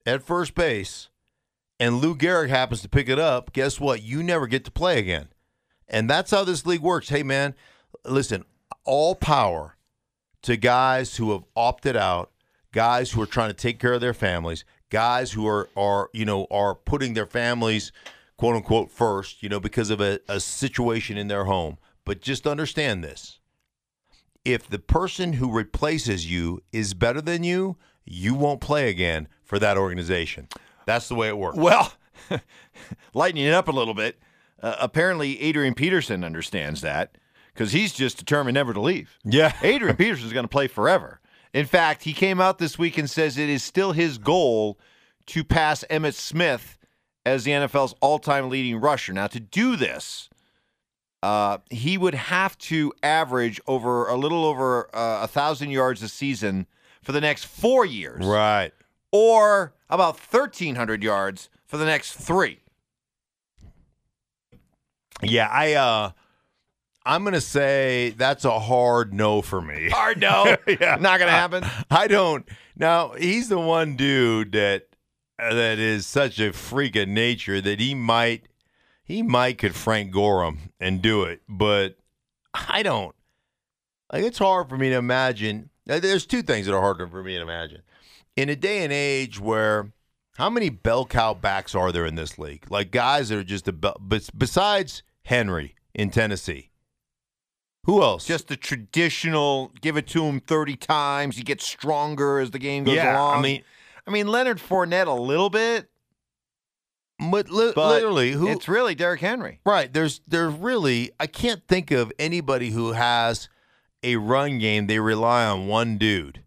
at 0.06 0.24
first 0.24 0.56
base, 0.56 1.10
and 1.80 1.98
Lou 1.98 2.16
Gehrig 2.16 2.50
happens 2.50 2.82
to 2.82 2.90
pick 2.90 3.10
it 3.10 3.20
up. 3.20 3.52
Guess 3.52 3.80
what? 3.80 4.04
You 4.04 4.22
never 4.22 4.48
get 4.48 4.64
to 4.66 4.72
play 4.72 5.00
again, 5.00 5.30
and 5.94 6.10
that's 6.10 6.32
how 6.32 6.44
this 6.44 6.66
league 6.66 6.82
works. 6.82 7.10
Hey, 7.10 7.24
man, 7.24 7.54
listen, 8.04 8.44
all 8.84 9.16
power 9.16 9.78
to 10.42 10.58
guys 10.58 11.16
who 11.16 11.32
have 11.32 11.44
opted 11.56 11.96
out, 11.96 12.32
guys 12.74 13.12
who 13.12 13.22
are 13.22 13.28
trying 13.28 13.50
to 13.50 13.54
take 13.54 13.80
care 13.80 13.94
of 13.94 14.02
their 14.02 14.14
families, 14.14 14.66
guys 14.90 15.32
who 15.32 15.48
are 15.48 15.70
are 15.78 16.10
you 16.12 16.26
know 16.26 16.48
are 16.52 16.76
putting 16.76 17.14
their 17.14 17.28
families 17.28 17.92
quote 18.38 18.56
unquote 18.56 18.92
first, 18.92 19.44
you 19.44 19.50
know, 19.50 19.60
because 19.60 19.90
of 19.90 20.02
a, 20.02 20.20
a 20.28 20.40
situation 20.40 21.18
in 21.18 21.28
their 21.28 21.46
home. 21.46 21.78
But 22.06 22.22
just 22.22 22.46
understand 22.46 23.04
this. 23.04 23.40
If 24.44 24.68
the 24.68 24.80
person 24.80 25.34
who 25.34 25.50
replaces 25.50 26.30
you 26.30 26.62
is 26.74 26.94
better 26.94 27.22
than 27.22 27.44
you, 27.44 27.78
you 28.04 28.34
won't 28.34 28.60
play 28.60 28.90
again 28.90 29.30
for 29.44 29.60
that 29.60 29.78
organization. 29.78 30.50
That's 30.86 31.08
the 31.08 31.16
way 31.16 31.30
it 31.30 31.38
works. 31.38 31.58
Well, 31.58 31.94
lightening 33.14 33.46
it 33.46 33.54
up 33.54 33.70
a 33.70 33.72
little 33.72 33.94
bit. 33.94 34.20
Uh, 34.64 34.76
apparently, 34.80 35.40
Adrian 35.42 35.76
Peterson 35.76 36.24
understands 36.24 36.82
that 36.82 37.18
because 37.54 37.72
he's 37.74 37.94
just 37.94 38.18
determined 38.18 38.56
never 38.56 38.74
to 38.74 38.82
leave. 38.82 39.20
Yeah. 39.24 39.54
Adrian 39.62 39.96
Peterson 39.98 40.26
is 40.26 40.34
going 40.34 40.46
to 40.46 40.50
play 40.50 40.68
forever. 40.68 41.20
In 41.54 41.66
fact, 41.68 42.04
he 42.04 42.14
came 42.14 42.42
out 42.42 42.58
this 42.58 42.80
week 42.80 42.98
and 42.98 43.08
says 43.10 43.38
it 43.38 43.50
is 43.50 43.62
still 43.62 43.92
his 43.92 44.18
goal 44.18 44.80
to 45.28 45.44
pass 45.44 45.84
Emmitt 45.92 46.16
Smith 46.16 46.80
as 47.26 47.44
the 47.44 47.52
NFL's 47.52 47.94
all-time 48.02 48.50
leading 48.50 48.78
rusher. 48.82 49.14
Now, 49.14 49.28
to 49.28 49.40
do 49.40 49.76
this, 49.76 50.30
uh, 51.22 51.60
he 51.70 51.98
would 51.98 52.16
have 52.16 52.58
to 52.58 52.92
average 53.04 53.62
over 53.68 54.08
a 54.08 54.16
little 54.16 54.44
over 54.46 54.90
uh, 54.96 55.20
a 55.24 55.28
thousand 55.28 55.70
yards 55.70 56.02
a 56.02 56.10
season 56.10 56.68
for 57.02 57.12
the 57.12 57.22
next 57.22 57.46
four 57.46 57.86
years 57.86 58.26
Right. 58.26 58.72
or 59.12 59.74
about 59.90 60.16
1,300 60.18 61.04
yards 61.04 61.50
for 61.66 61.78
the 61.78 61.86
next 61.86 62.14
three. 62.16 62.60
Yeah, 65.24 65.48
I 65.48 65.74
uh 65.74 66.12
I'm 67.06 67.24
gonna 67.24 67.42
say 67.42 68.14
that's 68.18 68.46
a 68.46 68.60
hard 68.60 69.14
no 69.14 69.42
for 69.42 69.62
me. 69.62 69.90
Hard 69.94 70.20
no. 70.20 70.56
Yeah. 70.68 70.98
Not 71.00 71.20
going 71.20 71.28
to 71.28 71.32
happen. 71.32 71.66
I 71.92 72.08
don't. 72.08 72.48
Now 72.76 73.10
he's 73.10 73.50
the 73.50 73.60
one 73.60 73.96
dude 73.96 74.54
that 74.54 74.88
that 75.38 75.80
is 75.80 76.08
such 76.08 76.40
a 76.40 76.54
freak 76.54 76.96
of 76.96 77.10
nature 77.10 77.60
that 77.60 77.80
he 77.80 77.94
might 77.94 78.46
he 79.04 79.22
might 79.22 79.58
could 79.58 79.76
Frank 79.76 80.12
Gorham 80.12 80.72
and 80.80 81.02
do 81.02 81.24
it, 81.24 81.42
but 81.50 81.98
I 82.54 82.84
don't. 82.84 83.16
Like 84.12 84.24
it's 84.24 84.38
hard 84.38 84.70
for 84.70 84.78
me 84.78 84.90
to 84.90 84.96
imagine. 84.96 85.70
There's 85.86 86.26
two 86.26 86.42
things 86.42 86.66
that 86.66 86.74
are 86.74 86.82
hard 86.82 86.98
for 87.12 87.24
me 87.24 87.36
to 87.36 87.42
imagine. 87.42 87.82
In 88.38 88.48
a 88.50 88.56
day 88.56 88.84
and 88.84 88.94
age 88.94 89.40
where 89.40 89.92
how 90.38 90.50
many 90.50 90.70
bell 90.70 91.06
cow 91.06 91.34
backs 91.34 91.76
are 91.76 91.92
there 91.92 92.06
in 92.06 92.16
this 92.16 92.40
league? 92.40 92.66
Like 92.70 92.92
guys 92.92 93.30
that 93.30 93.38
are 93.38 93.44
just 93.44 93.68
a 93.68 93.74
bell, 93.74 94.00
besides 94.38 95.04
Henry 95.26 95.76
in 95.94 96.10
Tennessee. 96.10 96.72
Who 97.86 98.02
else? 98.02 98.26
Just 98.26 98.48
the 98.48 98.56
traditional 98.56 99.72
give 99.82 99.98
it 99.98 100.08
to 100.08 100.24
him 100.24 100.40
30 100.40 100.78
times. 100.78 101.38
He 101.38 101.44
gets 101.44 101.66
stronger 101.66 102.40
as 102.40 102.52
the 102.52 102.60
game 102.60 102.86
goes 102.86 102.96
yeah. 102.96 103.18
along. 103.18 103.40
I 103.40 103.42
mean, 103.42 103.64
I 104.08 104.12
mean 104.12 104.28
Leonard 104.28 104.60
Fournette 104.60 105.08
a 105.08 105.12
little 105.12 105.50
bit, 105.50 105.90
but, 107.20 107.50
li- 107.50 107.74
but 107.76 107.90
literally, 107.90 108.32
who? 108.32 108.48
it's 108.48 108.68
really 108.68 108.96
Derrick 108.96 109.20
Henry. 109.20 109.60
Right. 109.66 109.92
There's 109.92 110.22
there's 110.28 110.54
really 110.54 111.12
I 111.20 111.28
can't 111.28 111.62
think 111.68 111.92
of 111.92 112.12
anybody 112.18 112.70
who 112.70 112.94
has 112.94 113.50
a 114.02 114.16
run 114.16 114.60
game 114.60 114.88
they 114.88 115.00
rely 115.00 115.46
on 115.46 115.68
one 115.68 115.98
dude. 115.98 116.44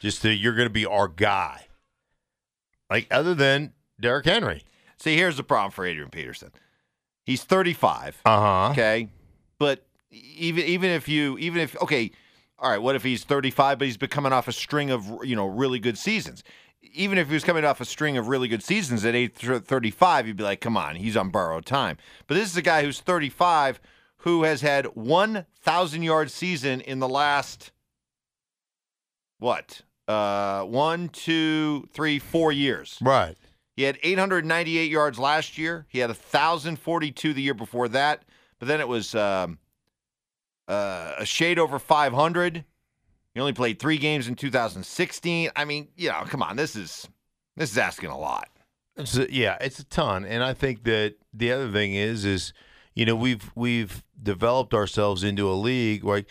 Just 0.00 0.22
that 0.22 0.34
you're 0.34 0.54
going 0.54 0.68
to 0.68 0.72
be 0.72 0.86
our 0.86 1.08
guy. 1.08 1.66
Like 2.90 3.06
other 3.10 3.34
than 3.34 3.74
Derrick 4.00 4.26
Henry. 4.26 4.62
See, 4.96 5.16
here's 5.16 5.36
the 5.36 5.44
problem 5.44 5.70
for 5.70 5.86
Adrian 5.86 6.10
Peterson. 6.10 6.50
He's 7.28 7.44
35. 7.44 8.22
Uh 8.24 8.40
huh. 8.40 8.70
Okay, 8.70 9.10
but 9.58 9.86
even 10.10 10.64
even 10.64 10.88
if 10.88 11.10
you 11.10 11.36
even 11.36 11.60
if 11.60 11.76
okay, 11.82 12.10
all 12.58 12.70
right. 12.70 12.80
What 12.80 12.96
if 12.96 13.04
he's 13.04 13.22
35, 13.22 13.78
but 13.78 13.84
he's 13.84 13.98
been 13.98 14.08
coming 14.08 14.32
off 14.32 14.48
a 14.48 14.52
string 14.52 14.90
of 14.90 15.06
you 15.22 15.36
know 15.36 15.46
really 15.46 15.78
good 15.78 15.98
seasons? 15.98 16.42
Even 16.80 17.18
if 17.18 17.28
he 17.28 17.34
was 17.34 17.44
coming 17.44 17.66
off 17.66 17.82
a 17.82 17.84
string 17.84 18.16
of 18.16 18.28
really 18.28 18.48
good 18.48 18.62
seasons 18.62 19.04
at 19.04 19.14
age 19.14 19.34
35, 19.34 20.26
you'd 20.26 20.38
be 20.38 20.42
like, 20.42 20.62
come 20.62 20.74
on, 20.74 20.96
he's 20.96 21.18
on 21.18 21.28
borrowed 21.28 21.66
time. 21.66 21.98
But 22.26 22.36
this 22.36 22.50
is 22.50 22.56
a 22.56 22.62
guy 22.62 22.82
who's 22.82 23.00
35 23.00 23.78
who 24.22 24.44
has 24.44 24.62
had 24.62 24.86
1,000 24.86 26.02
yard 26.02 26.30
season 26.30 26.80
in 26.80 26.98
the 26.98 27.08
last 27.08 27.72
what? 29.38 29.82
Uh, 30.06 30.62
one, 30.62 31.10
two, 31.10 31.86
three, 31.92 32.18
four 32.18 32.52
years. 32.52 32.96
Right. 33.02 33.36
He 33.78 33.84
had 33.84 33.96
898 34.02 34.90
yards 34.90 35.20
last 35.20 35.56
year. 35.56 35.86
He 35.88 36.00
had 36.00 36.08
1,042 36.10 37.32
the 37.32 37.40
year 37.40 37.54
before 37.54 37.86
that. 37.90 38.24
But 38.58 38.66
then 38.66 38.80
it 38.80 38.88
was 38.88 39.14
um, 39.14 39.58
uh, 40.66 41.12
a 41.16 41.24
shade 41.24 41.60
over 41.60 41.78
500. 41.78 42.64
He 43.34 43.40
only 43.40 43.52
played 43.52 43.78
three 43.78 43.98
games 43.98 44.26
in 44.26 44.34
2016. 44.34 45.50
I 45.54 45.64
mean, 45.64 45.86
you 45.94 46.08
know, 46.08 46.24
come 46.26 46.42
on, 46.42 46.56
this 46.56 46.74
is 46.74 47.08
this 47.56 47.70
is 47.70 47.78
asking 47.78 48.10
a 48.10 48.18
lot. 48.18 48.48
It's 48.96 49.16
a, 49.16 49.32
yeah, 49.32 49.56
it's 49.60 49.78
a 49.78 49.84
ton, 49.84 50.24
and 50.24 50.42
I 50.42 50.54
think 50.54 50.82
that 50.82 51.14
the 51.32 51.52
other 51.52 51.70
thing 51.70 51.94
is, 51.94 52.24
is 52.24 52.52
you 52.96 53.06
know 53.06 53.14
we've 53.14 53.48
we've 53.54 54.02
developed 54.20 54.74
ourselves 54.74 55.22
into 55.22 55.48
a 55.48 55.54
league 55.54 56.02
where 56.02 56.24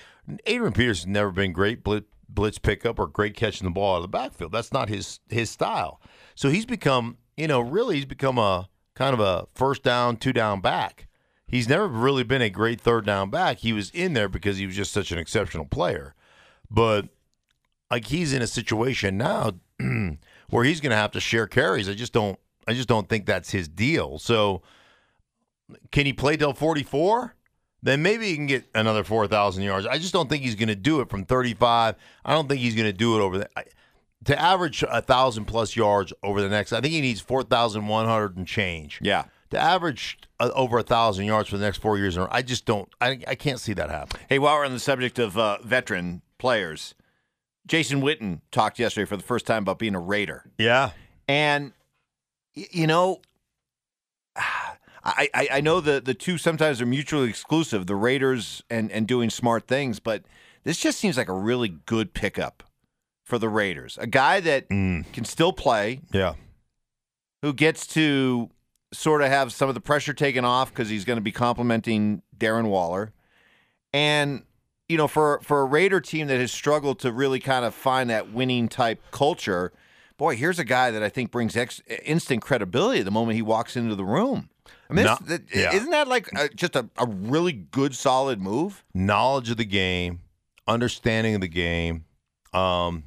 Adrian 0.46 0.74
Peterson's 0.74 1.14
never 1.14 1.32
been 1.32 1.54
great 1.54 1.82
blitz, 1.82 2.08
blitz 2.28 2.60
pickup 2.60 3.00
or 3.00 3.08
great 3.08 3.38
catching 3.38 3.66
the 3.66 3.72
ball 3.72 3.94
out 3.94 3.98
of 3.98 4.02
the 4.02 4.10
backfield. 4.10 4.52
That's 4.52 4.74
not 4.74 4.90
his 4.90 5.22
his 5.30 5.50
style. 5.50 6.02
So 6.36 6.50
he's 6.50 6.66
become, 6.66 7.18
you 7.38 7.48
know, 7.48 7.62
really 7.62 7.96
he's 7.96 8.06
become 8.06 8.38
a 8.38 8.68
kind 8.96 9.14
of 9.14 9.20
a 9.20 9.48
first 9.54 9.84
down, 9.84 10.18
two 10.18 10.34
down 10.34 10.60
back. 10.60 11.08
He's 11.48 11.70
never 11.70 11.88
really 11.88 12.24
been 12.24 12.42
a 12.42 12.50
great 12.50 12.82
third 12.82 13.06
down 13.06 13.30
back. 13.30 13.60
He 13.60 13.72
was 13.72 13.90
in 13.92 14.14
there 14.14 14.28
because 14.28 14.58
he 14.58 14.66
was 14.66 14.76
just 14.76 14.92
such 14.92 15.12
an 15.12 15.18
exceptional 15.18 15.66
player. 15.66 16.14
But 16.70 17.08
like 17.90 18.08
he's 18.08 18.34
in 18.34 18.42
a 18.42 18.48
situation 18.48 19.18
now 19.18 19.54
where 20.50 20.66
he's 20.66 20.82
going 20.82 20.90
to 20.90 20.98
have 20.98 21.12
to 21.12 21.22
share 21.22 21.48
carries. 21.48 21.88
I 21.88 21.94
just 21.94 22.12
don't 22.12 22.38
I 22.68 22.74
just 22.74 22.90
don't 22.90 23.08
think 23.08 23.26
that's 23.26 23.52
his 23.52 23.70
deal. 23.70 24.20
So 24.20 24.62
can 25.92 26.06
he 26.06 26.12
play 26.12 26.36
till 26.36 26.54
44? 26.54 27.34
Then 27.84 28.02
maybe 28.02 28.28
he 28.28 28.36
can 28.36 28.48
get 28.48 28.66
another 28.76 29.04
4,000 29.04 29.64
yards. 29.64 29.86
I 29.86 30.00
just 30.00 30.12
don't 30.12 30.30
think 30.30 30.44
he's 30.44 30.56
going 30.56 30.68
to 30.68 30.76
do 30.76 31.00
it 31.00 31.10
from 31.10 31.24
35. 31.24 31.96
I 32.26 32.34
don't 32.34 32.50
think 32.50 32.60
he's 32.60 32.76
going 32.76 32.88
to 32.88 32.94
do 32.94 33.18
it 33.18 33.22
over 33.22 33.38
the 33.38 33.50
I, 33.56 33.64
to 34.26 34.40
average 34.40 34.84
a 34.90 35.02
thousand 35.02 35.46
plus 35.46 35.76
yards 35.76 36.12
over 36.24 36.42
the 36.42 36.50
next. 36.50 36.74
I 36.74 36.82
think 36.82 36.94
he 36.94 37.02
needs 37.02 37.22
4,100 37.22 38.38
and 38.38 38.48
change. 38.48 39.00
Yeah. 39.02 39.26
To 39.52 39.58
average 39.60 40.20
uh, 40.40 40.50
over 40.54 40.80
a 40.80 40.84
thousand 40.84 41.26
yards 41.26 41.48
for 41.50 41.58
the 41.58 41.64
next 41.64 41.78
four 41.78 41.98
years, 41.98 42.18
I 42.18 42.42
just 42.42 42.66
don't. 42.66 42.90
I, 43.00 43.20
I 43.28 43.36
can't 43.36 43.60
see 43.60 43.72
that 43.74 43.90
happening. 43.90 44.26
Hey, 44.28 44.40
while 44.40 44.56
we're 44.58 44.66
on 44.66 44.74
the 44.74 44.80
subject 44.80 45.20
of 45.20 45.38
uh, 45.38 45.60
veteran 45.64 46.22
players, 46.38 46.96
Jason 47.66 48.02
Witten 48.02 48.42
talked 48.52 48.78
yesterday 48.78 49.06
for 49.06 49.16
the 49.16 49.24
first 49.24 49.46
time 49.46 49.64
about 49.64 49.80
being 49.80 49.96
a 49.96 50.00
Raider. 50.02 50.44
Yeah. 50.58 50.90
And 51.30 51.72
y- 52.58 52.66
you 52.72 52.88
know, 52.88 53.22
I, 54.36 55.30
I, 55.34 55.48
I 55.54 55.62
know 55.62 55.80
the 55.80 56.02
the 56.02 56.14
two 56.14 56.38
sometimes 56.38 56.82
are 56.82 56.86
mutually 56.86 57.30
exclusive, 57.30 57.88
the 57.88 57.96
Raiders 57.96 58.62
and, 58.70 58.92
and 58.92 59.08
doing 59.08 59.30
smart 59.30 59.68
things, 59.68 60.00
but 60.00 60.24
this 60.64 60.78
just 60.78 61.00
seems 61.00 61.18
like 61.18 61.30
a 61.30 61.34
really 61.34 61.70
good 61.70 62.14
pickup 62.14 62.64
for 63.28 63.38
the 63.38 63.50
Raiders. 63.50 63.98
A 64.00 64.08
guy 64.08 64.40
that 64.40 64.70
can 64.70 65.26
still 65.26 65.52
play, 65.52 66.00
Yeah. 66.14 66.36
who 67.42 67.52
gets 67.54 67.86
to 67.88 68.50
sort 68.94 69.22
of 69.22 69.28
have 69.28 69.52
some 69.52 69.68
of 69.68 69.76
the 69.76 69.82
pressure 69.82 70.14
taken 70.14 70.46
off 70.46 70.70
because 70.72 70.88
he's 70.88 71.04
going 71.04 71.18
to 71.18 71.22
be 71.22 71.34
complimenting 71.34 72.22
Darren 72.38 72.70
Waller. 72.70 73.12
And, 73.92 74.44
you 74.88 74.96
know, 74.98 75.10
for, 75.10 75.42
for 75.44 75.60
a 75.60 75.66
Raider 75.66 76.00
team 76.00 76.28
that 76.28 76.40
has 76.40 76.54
struggled 76.54 77.00
to 77.00 77.12
really 77.12 77.42
kind 77.42 77.66
of 77.66 77.76
find 77.76 78.10
that 78.10 78.32
winning 78.32 78.70
type 78.70 79.02
culture, 79.12 79.74
boy, 80.18 80.38
here's 80.38 80.58
a 80.58 80.64
guy 80.64 80.90
that 80.92 81.04
I 81.04 81.10
think 81.10 81.30
brings 81.30 81.58
ex- 81.58 81.82
instant 82.06 82.42
credibility 82.42 83.02
the 83.02 83.12
moment 83.12 83.36
he 83.36 83.42
walks 83.42 83.76
into 83.76 83.94
the 83.96 84.06
room. 84.06 84.50
I 84.90 84.94
mean, 84.94 85.06
No- 85.06 85.18
that- 85.26 85.54
yeah. 85.54 85.74
isn't 85.76 85.90
that 85.92 86.08
like 86.08 86.30
a, 86.34 86.48
just 86.48 86.78
a, 86.78 86.88
a 86.98 87.06
really 87.06 87.52
good, 87.52 87.94
solid 87.94 88.40
move? 88.40 88.86
knowledge 88.94 89.50
of 89.50 89.58
the 89.58 89.66
game, 89.66 90.22
understanding 90.66 91.36
of 91.36 91.42
the 91.42 91.50
game, 91.50 92.06
um, 92.54 93.04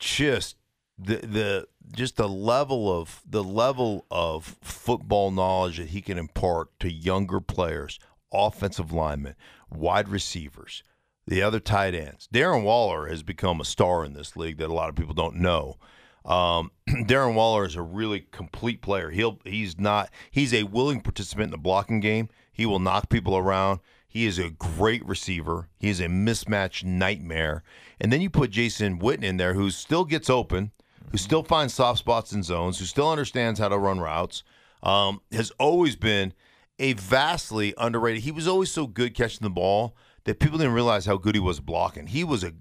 just 0.00 0.56
the 0.98 1.16
the 1.18 1.68
just 1.94 2.16
the 2.16 2.28
level 2.28 3.00
of 3.00 3.22
the 3.28 3.44
level 3.44 4.06
of 4.10 4.56
football 4.60 5.30
knowledge 5.30 5.78
that 5.78 5.88
he 5.88 6.00
can 6.00 6.18
impart 6.18 6.78
to 6.80 6.90
younger 6.90 7.40
players, 7.40 7.98
offensive 8.32 8.92
linemen, 8.92 9.34
wide 9.70 10.08
receivers, 10.08 10.82
the 11.26 11.42
other 11.42 11.60
tight 11.60 11.94
ends. 11.94 12.28
Darren 12.32 12.64
Waller 12.64 13.06
has 13.06 13.22
become 13.22 13.60
a 13.60 13.64
star 13.64 14.04
in 14.04 14.14
this 14.14 14.36
league 14.36 14.58
that 14.58 14.70
a 14.70 14.74
lot 14.74 14.88
of 14.88 14.96
people 14.96 15.14
don't 15.14 15.36
know. 15.36 15.78
Um, 16.24 16.70
Darren 16.88 17.34
Waller 17.34 17.64
is 17.64 17.76
a 17.76 17.82
really 17.82 18.20
complete 18.30 18.82
player. 18.82 19.10
He'll 19.10 19.40
he's 19.44 19.78
not 19.78 20.10
he's 20.30 20.54
a 20.54 20.64
willing 20.64 21.00
participant 21.00 21.44
in 21.44 21.50
the 21.50 21.58
blocking 21.58 22.00
game. 22.00 22.28
He 22.52 22.66
will 22.66 22.78
knock 22.78 23.08
people 23.08 23.36
around. 23.36 23.80
He 24.10 24.26
is 24.26 24.40
a 24.40 24.50
great 24.50 25.06
receiver. 25.06 25.68
He 25.78 25.88
is 25.88 26.00
a 26.00 26.06
mismatch 26.06 26.82
nightmare. 26.82 27.62
And 28.00 28.12
then 28.12 28.20
you 28.20 28.28
put 28.28 28.50
Jason 28.50 28.98
Witten 28.98 29.22
in 29.22 29.36
there, 29.36 29.54
who 29.54 29.70
still 29.70 30.04
gets 30.04 30.28
open, 30.28 30.72
who 31.12 31.16
still 31.16 31.44
finds 31.44 31.74
soft 31.74 32.00
spots 32.00 32.32
in 32.32 32.42
zones, 32.42 32.80
who 32.80 32.86
still 32.86 33.08
understands 33.08 33.60
how 33.60 33.68
to 33.68 33.78
run 33.78 34.00
routes. 34.00 34.42
Um, 34.82 35.20
has 35.30 35.52
always 35.60 35.94
been 35.94 36.32
a 36.80 36.94
vastly 36.94 37.72
underrated. 37.78 38.22
He 38.22 38.32
was 38.32 38.48
always 38.48 38.72
so 38.72 38.88
good 38.88 39.14
catching 39.14 39.44
the 39.44 39.50
ball 39.50 39.94
that 40.24 40.40
people 40.40 40.58
didn't 40.58 40.72
realize 40.72 41.06
how 41.06 41.16
good 41.16 41.36
he 41.36 41.40
was 41.40 41.60
blocking. 41.60 42.08
He 42.08 42.24
was 42.24 42.42
a 42.42 42.52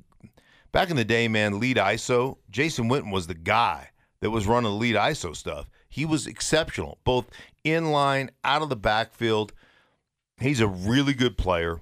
back 0.71 0.91
in 0.91 0.97
the 0.97 1.05
day, 1.05 1.27
man, 1.27 1.59
lead 1.59 1.77
ISO, 1.77 2.37
Jason 2.51 2.89
Witten 2.89 3.11
was 3.11 3.25
the 3.25 3.33
guy 3.33 3.89
that 4.21 4.29
was 4.29 4.45
running 4.45 4.77
lead 4.77 4.95
ISO 4.95 5.35
stuff. 5.35 5.67
He 5.89 6.05
was 6.05 6.27
exceptional, 6.27 6.99
both 7.03 7.25
in 7.63 7.91
line, 7.91 8.29
out 8.43 8.61
of 8.61 8.69
the 8.69 8.75
backfield. 8.75 9.53
He's 10.39 10.61
a 10.61 10.67
really 10.67 11.13
good 11.13 11.37
player. 11.37 11.81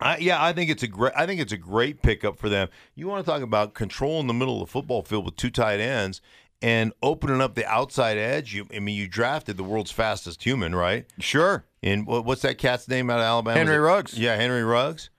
I, 0.00 0.18
yeah, 0.18 0.42
I 0.42 0.52
think 0.52 0.70
it's 0.70 0.82
a 0.82 0.86
great. 0.86 1.12
I 1.16 1.26
think 1.26 1.40
it's 1.40 1.52
a 1.52 1.58
great 1.58 2.02
pickup 2.02 2.38
for 2.38 2.48
them. 2.48 2.68
You 2.94 3.08
want 3.08 3.24
to 3.24 3.30
talk 3.30 3.42
about 3.42 3.74
controlling 3.74 4.28
the 4.28 4.34
middle 4.34 4.62
of 4.62 4.68
the 4.68 4.72
football 4.72 5.02
field 5.02 5.24
with 5.24 5.36
two 5.36 5.50
tight 5.50 5.80
ends 5.80 6.20
and 6.62 6.92
opening 7.02 7.40
up 7.40 7.54
the 7.54 7.66
outside 7.66 8.16
edge. 8.16 8.54
You, 8.54 8.66
I 8.74 8.78
mean, 8.78 8.96
you 8.96 9.08
drafted 9.08 9.56
the 9.56 9.64
world's 9.64 9.90
fastest 9.90 10.44
human, 10.44 10.74
right? 10.74 11.06
Sure. 11.18 11.64
And 11.82 12.06
what, 12.06 12.24
what's 12.24 12.42
that 12.42 12.58
cat's 12.58 12.88
name 12.88 13.10
out 13.10 13.18
of 13.18 13.24
Alabama? 13.24 13.58
Henry 13.58 13.78
Ruggs. 13.78 14.18
Yeah, 14.18 14.36
Henry 14.36 14.62
Ruggs. 14.62 15.10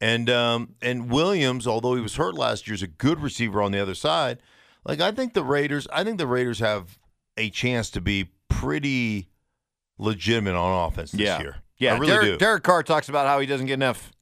And 0.00 0.30
um, 0.30 0.76
and 0.80 1.10
Williams, 1.10 1.66
although 1.66 1.96
he 1.96 2.00
was 2.00 2.14
hurt 2.14 2.34
last 2.34 2.68
year, 2.68 2.74
is 2.74 2.82
a 2.82 2.88
good 2.88 3.20
receiver 3.20 3.60
on 3.60 3.72
the 3.72 3.80
other 3.80 3.94
side. 3.96 4.38
Like 4.84 5.00
I 5.00 5.10
think 5.10 5.34
the 5.34 5.42
Raiders, 5.42 5.88
I 5.92 6.04
think 6.04 6.18
the 6.18 6.26
Raiders 6.26 6.60
have 6.60 6.98
a 7.36 7.50
chance 7.50 7.90
to 7.90 8.00
be 8.00 8.30
pretty 8.48 9.28
legitimate 9.98 10.54
on 10.54 10.88
offense 10.88 11.12
this 11.12 11.20
yeah. 11.20 11.40
year. 11.40 11.56
Yeah. 11.78 11.94
I 11.94 11.98
really 11.98 12.12
Derek, 12.12 12.26
do. 12.26 12.36
Derek 12.38 12.62
Carr 12.62 12.82
talks 12.82 13.08
about 13.08 13.26
how 13.26 13.40
he 13.40 13.46
doesn't 13.46 13.66
get 13.66 13.74
enough 13.74 14.12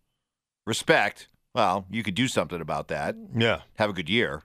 respect. 0.66 1.28
Well, 1.54 1.86
you 1.90 2.02
could 2.02 2.14
do 2.14 2.28
something 2.28 2.60
about 2.60 2.88
that. 2.88 3.16
yeah, 3.34 3.62
have 3.76 3.88
a 3.88 3.94
good 3.94 4.10
year. 4.10 4.42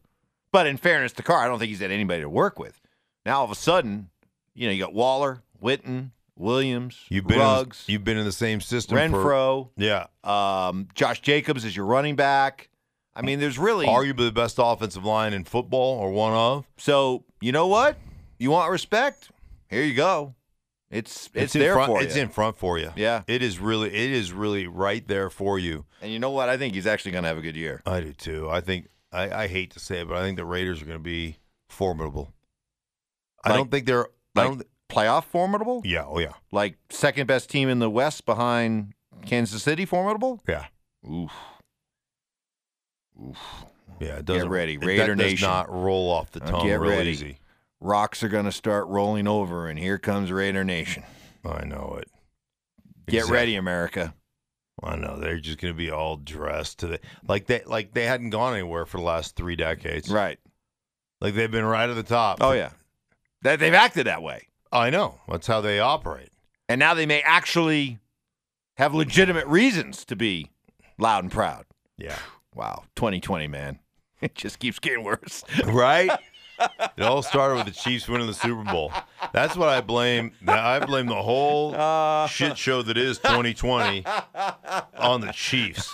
But 0.53 0.67
in 0.67 0.77
fairness 0.77 1.11
to 1.13 1.23
Carr, 1.23 1.43
I 1.43 1.47
don't 1.47 1.59
think 1.59 1.69
he's 1.69 1.79
had 1.79 1.91
anybody 1.91 2.21
to 2.21 2.29
work 2.29 2.57
with. 2.59 2.79
Now 3.25 3.39
all 3.39 3.45
of 3.45 3.51
a 3.51 3.55
sudden, 3.55 4.09
you 4.53 4.67
know, 4.67 4.73
you 4.73 4.81
got 4.81 4.93
Waller, 4.93 5.43
Witten, 5.61 6.11
Williams, 6.37 7.05
you've 7.09 7.27
been 7.27 7.39
Ruggs, 7.39 7.85
in, 7.87 7.93
you've 7.93 8.03
been 8.03 8.17
in 8.17 8.25
the 8.25 8.31
same 8.31 8.61
system. 8.61 8.97
For, 8.97 9.17
Renfrow, 9.17 9.69
yeah, 9.77 10.07
um, 10.23 10.87
Josh 10.93 11.21
Jacobs 11.21 11.65
is 11.65 11.75
your 11.75 11.85
running 11.85 12.15
back. 12.15 12.69
I 13.13 13.21
mean, 13.21 13.39
there's 13.39 13.59
really 13.59 13.85
arguably 13.85 14.25
the 14.25 14.31
best 14.31 14.55
offensive 14.57 15.03
line 15.03 15.33
in 15.33 15.43
football, 15.43 15.99
or 15.99 16.11
one 16.11 16.33
of. 16.33 16.65
so 16.77 17.25
you 17.41 17.51
know 17.51 17.67
what? 17.67 17.97
You 18.39 18.51
want 18.51 18.71
respect? 18.71 19.29
Here 19.69 19.83
you 19.83 19.93
go. 19.93 20.33
It's 20.91 21.29
it's, 21.33 21.55
in 21.55 21.61
there 21.61 21.73
front, 21.73 21.87
for 21.89 22.01
It's 22.03 22.15
you. 22.17 22.21
in 22.23 22.29
front 22.29 22.57
for 22.57 22.77
you. 22.77 22.91
Yeah. 22.97 23.23
it 23.25 23.41
is 23.41 23.59
really. 23.59 23.87
It 23.87 24.11
is 24.11 24.33
really 24.33 24.67
right 24.67 25.07
there 25.07 25.29
for 25.29 25.57
you. 25.57 25.85
and 26.01 26.11
you 26.11 26.19
know 26.19 26.31
what? 26.31 26.49
I 26.49 26.57
think 26.57 26.73
he's 26.75 26.85
actually 26.85 27.11
going 27.13 27.23
to 27.23 27.29
have 27.29 27.37
a 27.37 27.41
good 27.41 27.55
year. 27.55 27.81
I 27.85 28.01
do 28.01 28.11
too. 28.13 28.49
I 28.49 28.59
think 28.61 28.87
I, 29.11 29.43
I 29.43 29.47
hate 29.47 29.71
to 29.71 29.79
say 29.79 30.01
it, 30.01 30.07
but 30.09 30.17
I 30.17 30.21
think 30.21 30.37
the 30.37 30.45
Raiders 30.45 30.81
are 30.81 30.85
going 30.85 30.97
to 30.99 31.03
be 31.03 31.37
formidable. 31.69 32.33
I 33.45 33.55
don't 33.55 33.71
think 33.71 33.85
they're. 33.85 34.07
Like 34.35 34.45
I 34.45 34.49
don't. 34.49 34.63
playoff 34.89 35.23
formidable? 35.25 35.81
Yeah. 35.85 36.03
Oh 36.05 36.19
yeah. 36.19 36.33
Like 36.51 36.77
second 36.89 37.25
best 37.27 37.49
team 37.49 37.69
in 37.69 37.79
the 37.79 37.89
West 37.89 38.25
behind 38.25 38.93
Kansas 39.25 39.63
City 39.63 39.85
formidable? 39.85 40.41
Yeah. 40.47 40.65
Oof. 41.09 41.31
Oof. 43.21 43.37
Yeah. 43.99 44.17
It 44.17 44.25
doesn't. 44.25 44.49
ready. 44.49 44.73
it- 44.73 44.83
Raider 44.85 45.07
that 45.15 45.17
does 45.17 45.31
Nation. 45.31 45.47
not 45.47 45.71
roll 45.71 46.09
off 46.09 46.31
the 46.31 46.43
Uh, 46.43 46.49
tongue 46.51 46.65
get 46.67 46.79
real 46.79 46.91
ready. 46.91 47.09
easy. 47.11 47.37
Rocks 47.81 48.23
are 48.23 48.29
going 48.29 48.45
to 48.45 48.51
start 48.51 48.87
rolling 48.87 49.27
over, 49.27 49.67
and 49.67 49.77
here 49.77 49.97
comes 49.97 50.31
Raider 50.31 50.63
Nation. 50.63 51.03
I 51.43 51.65
know 51.65 51.97
it. 51.99 52.07
Get 53.07 53.27
ready, 53.27 53.55
America. 53.55 54.13
I 54.83 54.95
know 54.95 55.19
they're 55.19 55.39
just 55.39 55.59
going 55.59 55.73
to 55.73 55.77
be 55.77 55.91
all 55.91 56.15
dressed 56.15 56.79
to 56.79 56.87
the 56.87 56.99
like 57.27 57.47
they 57.47 57.61
like 57.65 57.93
they 57.93 58.05
hadn't 58.05 58.29
gone 58.29 58.53
anywhere 58.53 58.85
for 58.85 58.97
the 58.97 59.03
last 59.03 59.35
three 59.35 59.55
decades. 59.55 60.09
Right. 60.09 60.39
Like 61.19 61.35
they've 61.35 61.51
been 61.51 61.65
right 61.65 61.89
at 61.89 61.95
the 61.95 62.03
top. 62.03 62.37
Oh, 62.41 62.53
yeah. 62.53 62.71
That 63.43 63.59
they've 63.59 63.73
acted 63.73 64.07
that 64.07 64.23
way. 64.23 64.47
I 64.71 64.89
know. 64.89 65.19
That's 65.27 65.47
how 65.47 65.61
they 65.61 65.79
operate. 65.79 66.29
And 66.69 66.79
now 66.79 66.93
they 66.93 67.05
may 67.05 67.21
actually 67.21 67.99
have 68.77 68.93
legitimate 68.93 69.45
reasons 69.47 70.05
to 70.05 70.15
be 70.15 70.49
loud 70.97 71.23
and 71.23 71.31
proud. 71.31 71.65
Yeah. 71.97 72.17
Wow. 72.55 72.83
2020, 72.95 73.47
man. 73.47 73.79
It 74.21 74.35
just 74.35 74.59
keeps 74.59 74.77
getting 74.77 75.03
worse. 75.03 75.43
Right? 75.65 76.11
it 76.97 77.03
all 77.03 77.21
started 77.23 77.55
with 77.55 77.65
the 77.65 77.71
Chiefs 77.71 78.07
winning 78.07 78.27
the 78.27 78.33
Super 78.33 78.63
Bowl. 78.63 78.91
That's 79.33 79.55
what 79.55 79.69
I 79.69 79.81
blame. 79.81 80.31
I 80.47 80.79
blame 80.85 81.07
the 81.07 81.21
whole 81.21 81.75
Uh. 81.75 82.27
shit 82.27 82.57
show 82.57 82.81
that 82.81 82.97
is 82.97 83.17
2020 83.19 84.03
on 84.97 85.21
the 85.21 85.31
Chiefs. 85.33 85.93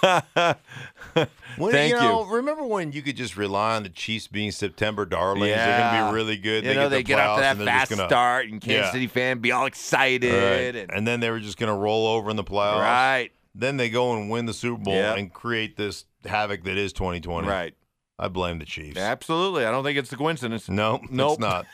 When, 1.58 1.72
Thank 1.72 1.94
you. 1.94 2.00
Know, 2.00 2.24
remember 2.26 2.64
when 2.64 2.92
you 2.92 3.02
could 3.02 3.16
just 3.18 3.36
rely 3.36 3.76
on 3.78 3.84
the 3.84 3.90
Chiefs 3.90 4.28
being 4.28 4.52
September 4.52 5.06
darlings? 5.06 5.56
They're 5.56 5.80
going 5.92 6.04
to 6.06 6.10
be 6.12 6.16
really 6.16 6.38
good. 6.38 6.64
You 6.66 6.76
know, 6.76 6.84
the 6.90 6.98
they 6.98 7.04
get 7.04 7.20
off 7.20 7.38
to 7.38 7.42
that 7.42 7.52
and 7.58 7.62
they're 7.62 7.68
just 7.68 7.80
fast 7.80 7.92
gonna- 7.98 8.08
start, 8.10 8.46
and 8.48 8.62
Kansas 8.62 8.86
Yeah. 8.88 8.92
City 8.92 9.08
fan 9.08 9.40
be 9.40 9.52
all 9.52 9.66
excited. 9.66 10.32
Right. 10.32 10.76
And, 10.84 10.92
And 10.94 11.08
then 11.08 11.20
they 11.20 11.32
were 11.32 11.40
just 11.40 11.58
going 11.58 11.72
to 11.72 11.76
roll 11.78 12.06
over 12.06 12.30
in 12.30 12.36
the 12.36 12.44
playoffs. 12.44 12.82
right, 12.82 13.32
Then 13.56 13.78
they 13.78 13.90
go 13.90 14.14
and 14.16 14.30
win 14.30 14.46
the 14.46 14.54
Super 14.54 14.78
Bowl 14.84 14.94
Yep. 14.94 15.18
and 15.18 15.34
create 15.34 15.78
this 15.78 16.06
havoc 16.26 16.64
that 16.66 16.78
is 16.78 16.94
2020. 16.94 17.48
right. 17.48 17.74
I 18.20 18.28
blame 18.30 18.60
the 18.60 18.66
Chiefs. 18.66 18.98
Absolutely. 18.98 19.66
I 19.66 19.72
don't 19.72 19.84
think 19.84 19.98
it's 19.98 20.12
a 20.12 20.18
coincidence. 20.18 20.70
No, 20.70 21.00
Nope. 21.12 21.34
it's 21.34 21.40
not. 21.40 21.66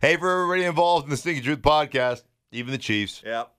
hey, 0.00 0.16
for 0.16 0.30
everybody 0.30 0.64
involved 0.64 1.04
in 1.04 1.10
the 1.10 1.16
Stinkin' 1.16 1.44
Truth 1.44 1.62
podcast, 1.62 2.22
even 2.52 2.72
the 2.72 2.78
Chiefs, 2.78 3.22
Yep. 3.24 3.52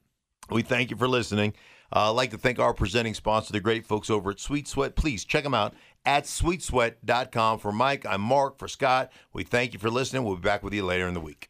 we 0.52 0.62
thank 0.62 0.92
you 0.92 0.98
for 0.98 1.08
listening. 1.08 1.54
Uh, 1.92 2.10
I'd 2.12 2.16
like 2.16 2.32
to 2.32 2.38
thank 2.38 2.60
our 2.60 2.74
presenting 2.74 3.14
sponsor, 3.16 3.52
the 3.54 3.60
great 3.60 3.86
folks 3.86 4.10
over 4.10 4.30
at 4.32 4.40
Sweet 4.40 4.68
Sweat. 4.68 4.96
Please 4.96 5.26
check 5.26 5.44
them 5.44 5.54
out 5.56 5.74
at 6.06 6.26
sweetsweat.com. 6.26 7.60
For 7.60 7.72
Mike, 7.72 8.06
I'm 8.06 8.22
Mark. 8.22 8.60
For 8.60 8.68
Scott, 8.68 9.12
we 9.34 9.44
thank 9.44 9.74
you 9.74 9.80
for 9.80 9.90
listening. 9.90 10.24
We'll 10.24 10.36
be 10.36 10.42
back 10.42 10.62
with 10.64 10.74
you 10.74 10.86
later 10.86 11.08
in 11.08 11.14
the 11.14 11.20
week. 11.20 11.49